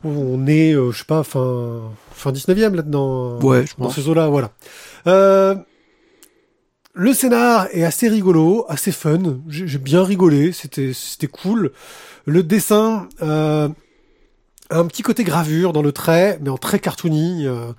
[0.04, 1.82] on est, euh, je sais pas, fin,
[2.12, 3.38] fin 19e là-dedans.
[3.40, 4.50] Ouais, je dans ces eaux-là, voilà.
[5.06, 5.54] Euh,
[6.92, 9.40] le scénar est assez rigolo, assez fun.
[9.48, 11.72] J'ai bien rigolé, c'était c'était cool.
[12.26, 13.68] Le dessin euh,
[14.70, 17.46] un petit côté gravure dans le trait, mais en très cartoony.
[17.46, 17.72] Euh,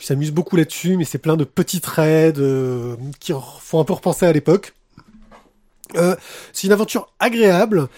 [0.00, 3.94] il s'amuse beaucoup là-dessus, mais c'est plein de petits traits de, qui font un peu
[3.94, 4.74] repenser à l'époque.
[5.96, 6.14] Euh,
[6.52, 7.88] c'est une aventure agréable,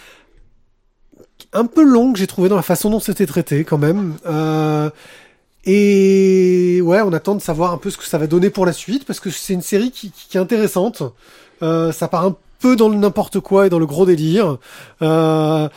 [1.53, 4.17] un peu longue, j'ai trouvé dans la façon dont c'était traité quand même.
[4.27, 4.91] Euh,
[5.65, 8.73] et ouais, on attend de savoir un peu ce que ça va donner pour la
[8.73, 11.03] suite parce que c'est une série qui, qui, est intéressante.
[11.63, 14.59] Euh, ça part un peu dans le n'importe quoi et dans le gros délire.
[15.03, 15.69] Euh,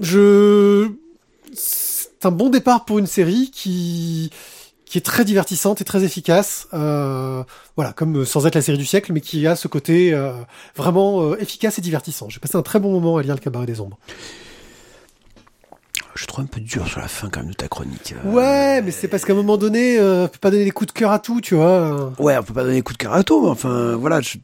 [0.00, 0.88] je
[1.54, 4.30] c'est un bon départ pour une série qui
[4.84, 6.66] qui est très divertissante et très efficace.
[6.74, 7.44] Euh,
[7.76, 10.32] voilà, comme sans être la série du siècle, mais qui a ce côté euh,
[10.74, 12.28] vraiment euh, efficace et divertissant.
[12.28, 13.98] J'ai passé un très bon moment à lire Le Cabaret des Ombres.
[16.16, 18.14] Je trouve un peu dur sur la fin quand même de ta chronique.
[18.24, 18.30] euh.
[18.30, 20.92] Ouais, mais c'est parce qu'à un moment donné, euh, on peut pas donner des coups
[20.92, 22.12] de cœur à tout, tu vois.
[22.18, 24.20] Ouais, on peut pas donner des coups de cœur à tout, mais enfin, voilà.
[24.20, 24.38] je-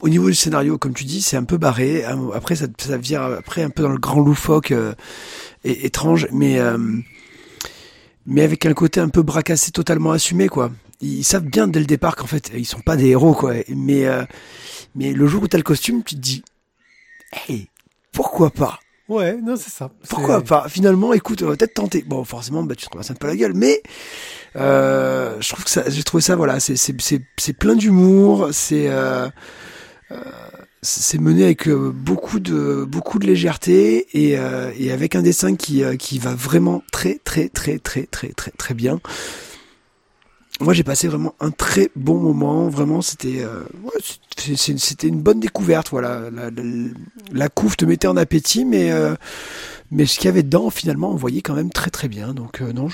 [0.00, 2.04] Au niveau du scénario, comme tu dis, c'est un peu barré.
[2.34, 4.92] Après, ça, ça vire après un peu dans le grand loufoque euh,
[5.64, 6.78] et étrange, mais euh,
[8.26, 10.70] mais avec un côté un peu bracassé, totalement assumé, quoi.
[11.00, 13.54] Ils, ils savent bien dès le départ qu'en fait, ils sont pas des héros, quoi.
[13.68, 14.24] Mais euh,
[14.94, 16.42] mais le jour où t'as le costume, tu te dis,
[17.48, 17.68] hey,
[18.12, 18.80] pourquoi pas?
[19.08, 19.90] Ouais, non, c'est ça.
[20.08, 20.66] pourquoi pas?
[20.68, 22.02] Finalement, écoute, on va peut-être tenter.
[22.06, 23.82] Bon, forcément, bah, tu te ramasses un peu la gueule, mais
[24.56, 28.48] euh, je trouve que ça, j'ai trouvé ça, voilà, c'est c'est c'est c'est plein d'humour,
[28.52, 29.30] c'est euh, euh,
[30.84, 35.82] c'est mené avec euh, beaucoup de beaucoup de légèreté et, euh, avec un dessin qui,
[35.82, 39.00] euh, qui va vraiment très très très très très très très bien.
[40.60, 43.44] Moi j'ai passé vraiment un très bon moment, vraiment c'était
[44.36, 46.30] c'était une bonne découverte voilà.
[47.32, 48.92] La, couve te mettait en appétit mais
[49.90, 52.60] mais ce qu'il y avait dedans finalement on voyait quand même très très bien donc
[52.60, 52.86] non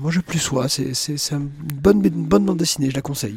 [0.00, 1.50] moi je plus sois c'est c'est une
[1.82, 3.36] bonne une bonne bande dessinée je la conseille.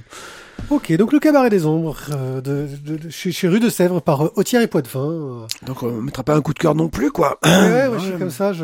[0.70, 4.02] Ok, donc le cabaret des ombres euh, de, de- de- chez, chez Rue de Sèvres
[4.02, 5.00] par euh, Autière et Poitvin.
[5.12, 5.48] euh.
[5.66, 7.38] Donc on mettra pas un coup de cœur non plus, quoi.
[7.44, 8.54] Ouais, ouais, ouais, je suis comme ça.
[8.54, 8.64] Je...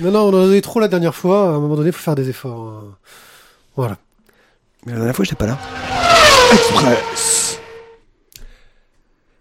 [0.00, 1.48] Non, non, on en a donné trop la dernière fois.
[1.48, 2.60] À un moment donné, il faut faire des efforts.
[2.68, 2.84] hein.
[3.76, 3.98] Voilà.
[4.86, 5.58] Mais la dernière fois, j'étais pas là.
[6.52, 7.58] Express.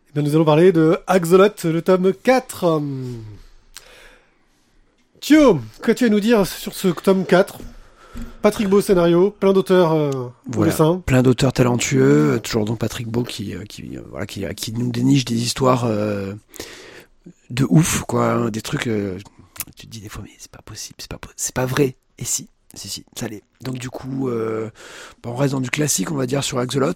[0.10, 2.64] Eh bien, nous allons parler de Axolot, le tome 4.
[2.66, 3.24] Hum.
[5.22, 7.60] Thio, qu'as-tu à nous dire sur ce tome 4
[8.42, 10.72] Patrick Beau scénario, plein d'auteurs euh, Voilà.
[10.72, 11.02] dessin.
[11.06, 14.92] Plein d'auteurs talentueux, euh, toujours donc Patrick Beau qui euh, qui voilà qui, qui nous
[14.92, 15.88] déniche des histoires
[17.50, 18.90] de ouf quoi, hein, des trucs
[19.76, 21.96] tu te dis des fois mais c'est pas possible, c'est pas c'est pas vrai.
[22.18, 23.44] Et si, si si, ça l'est.
[23.62, 26.94] Donc du coup bon, on reste dans du classique on va dire sur Axolot.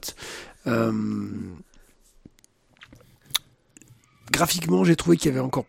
[4.32, 5.66] Graphiquement, j'ai trouvé qu'il y avait encore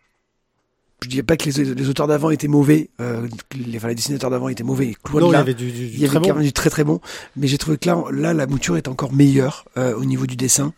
[1.03, 4.31] je dirais pas que les, les auteurs d'avant étaient mauvais, euh, les, enfin, les dessinateurs
[4.31, 4.95] d'avant étaient mauvais.
[5.13, 6.35] Non, il y avait du, du, Il y avait très quand bon.
[6.35, 7.01] même du très très bon,
[7.37, 10.37] mais j'ai trouvé que là, là la mouture est encore meilleure euh, au niveau du
[10.37, 10.73] dessin.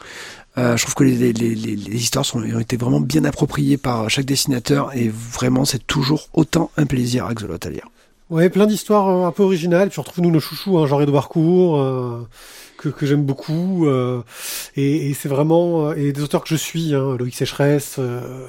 [0.58, 4.08] Euh, je trouve que les, les, les, histoires sont, ont été vraiment bien appropriées par
[4.08, 7.86] chaque dessinateur et vraiment c'est toujours autant un plaisir Axolot à lire.
[8.30, 9.90] Ouais, plein d'histoires euh, un peu originales.
[9.90, 12.26] Puis on retrouve nous nos chouchous, hein, genre Edouard Court, euh,
[12.78, 13.86] que, que j'aime beaucoup.
[13.86, 14.22] euh,
[14.76, 18.46] et et c'est vraiment euh, et des auteurs que je suis, hein, Loïc Sécheresse, euh,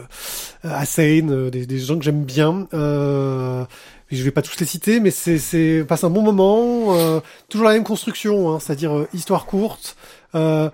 [0.63, 2.67] Hassan, euh, des, des gens que j'aime bien.
[2.73, 3.65] Euh,
[4.11, 6.95] je vais pas tous les citer, mais c'est c'est passe un bon moment.
[6.95, 7.19] euh,
[7.49, 9.95] toujours la même construction, hein, c'est-à-dire euh, histoire courte.
[10.35, 10.69] Euh,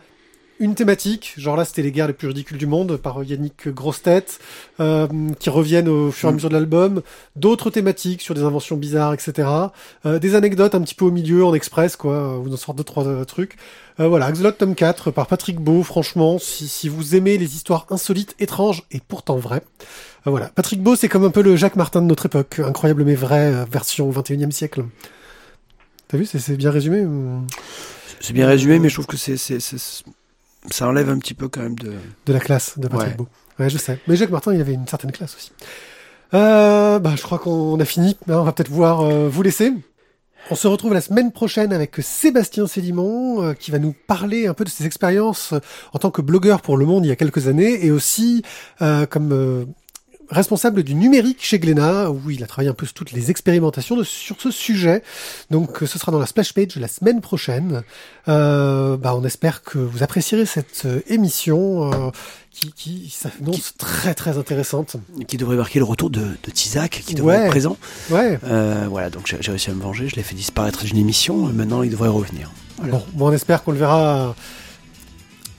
[0.63, 4.39] une thématique, genre là c'était les guerres les plus ridicules du monde par Yannick Grossetête,
[4.79, 5.07] euh,
[5.39, 6.35] qui reviennent au fur et à Mm.
[6.35, 7.01] mesure de l'album,
[7.35, 9.47] d'autres thématiques sur des inventions bizarres, etc.
[10.05, 12.83] Euh, des anecdotes un petit peu au milieu, en express, quoi, où on sort deux,
[12.83, 13.57] trois euh, trucs.
[13.99, 17.85] Euh, voilà, Axolot tome 4 par Patrick Beau, franchement, si, si vous aimez les histoires
[17.89, 19.61] insolites, étranges et pourtant vraies.
[20.25, 23.03] Euh, voilà, Patrick Beau c'est comme un peu le Jacques Martin de notre époque, incroyable
[23.03, 24.85] mais vrai, euh, version 21e siècle.
[26.07, 27.41] T'as vu, c'est bien résumé ou-
[28.19, 29.37] C'est bien résumé, mais je trouve que c'est-
[30.71, 31.93] ça enlève un petit peu quand même de.
[32.25, 33.15] de la classe de Patrick Ouais.
[33.15, 33.27] Beau.
[33.59, 33.99] Ouais, je sais.
[34.07, 35.51] Mais Jacques Martin, il avait une certaine classe aussi.
[36.33, 38.17] Euh, bah, je crois qu'on a fini.
[38.27, 39.71] Hein, on va peut-être voir euh, vous laisser.
[40.51, 44.53] On se retrouve la semaine prochaine avec Sébastien Sélimon, euh, qui va nous parler un
[44.53, 45.53] peu de ses expériences
[45.93, 48.43] en tant que blogueur pour Le Monde il y a quelques années, et aussi
[48.81, 49.65] euh, comme euh,
[50.33, 53.95] responsable du numérique chez Glénat, où il a travaillé un peu sur toutes les expérimentations
[53.95, 55.03] de- sur ce sujet.
[55.51, 57.83] Donc euh, ce sera dans la splash page la semaine prochaine.
[58.27, 62.09] Euh, bah, on espère que vous apprécierez cette euh, émission euh,
[62.51, 64.95] qui, qui s'annonce très très intéressante.
[65.27, 67.43] qui devrait marquer le retour de, de Tizak, qui devrait Ouais.
[67.45, 67.77] être présent.
[68.09, 68.39] Ouais.
[68.43, 71.83] Euh, voilà, donc j'ai, réussi à me venger, je l'ai fait disparaître d'une émission, maintenant
[71.83, 72.51] il devrait revenir.
[72.77, 72.93] Voilà.
[72.93, 74.35] Bon, bon, on espère qu'on le verra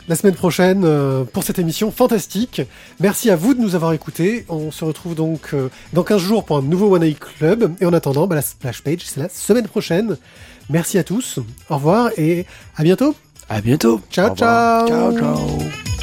[0.08, 2.62] la semaine prochaine euh, pour cette émission fantastique.
[3.00, 4.44] Merci à vous de nous avoir écoutés.
[4.48, 7.74] On se retrouve donc euh, dans 15 jours pour un nouveau One Eye Club.
[7.80, 10.16] Et en attendant, bah, la splash page, c'est la semaine prochaine.
[10.70, 11.38] Merci à tous.
[11.68, 12.46] Au revoir et
[12.76, 13.14] à bientôt.
[13.48, 14.00] À bientôt.
[14.10, 14.88] Ciao, ciao.
[14.88, 15.93] Ciao, ciao.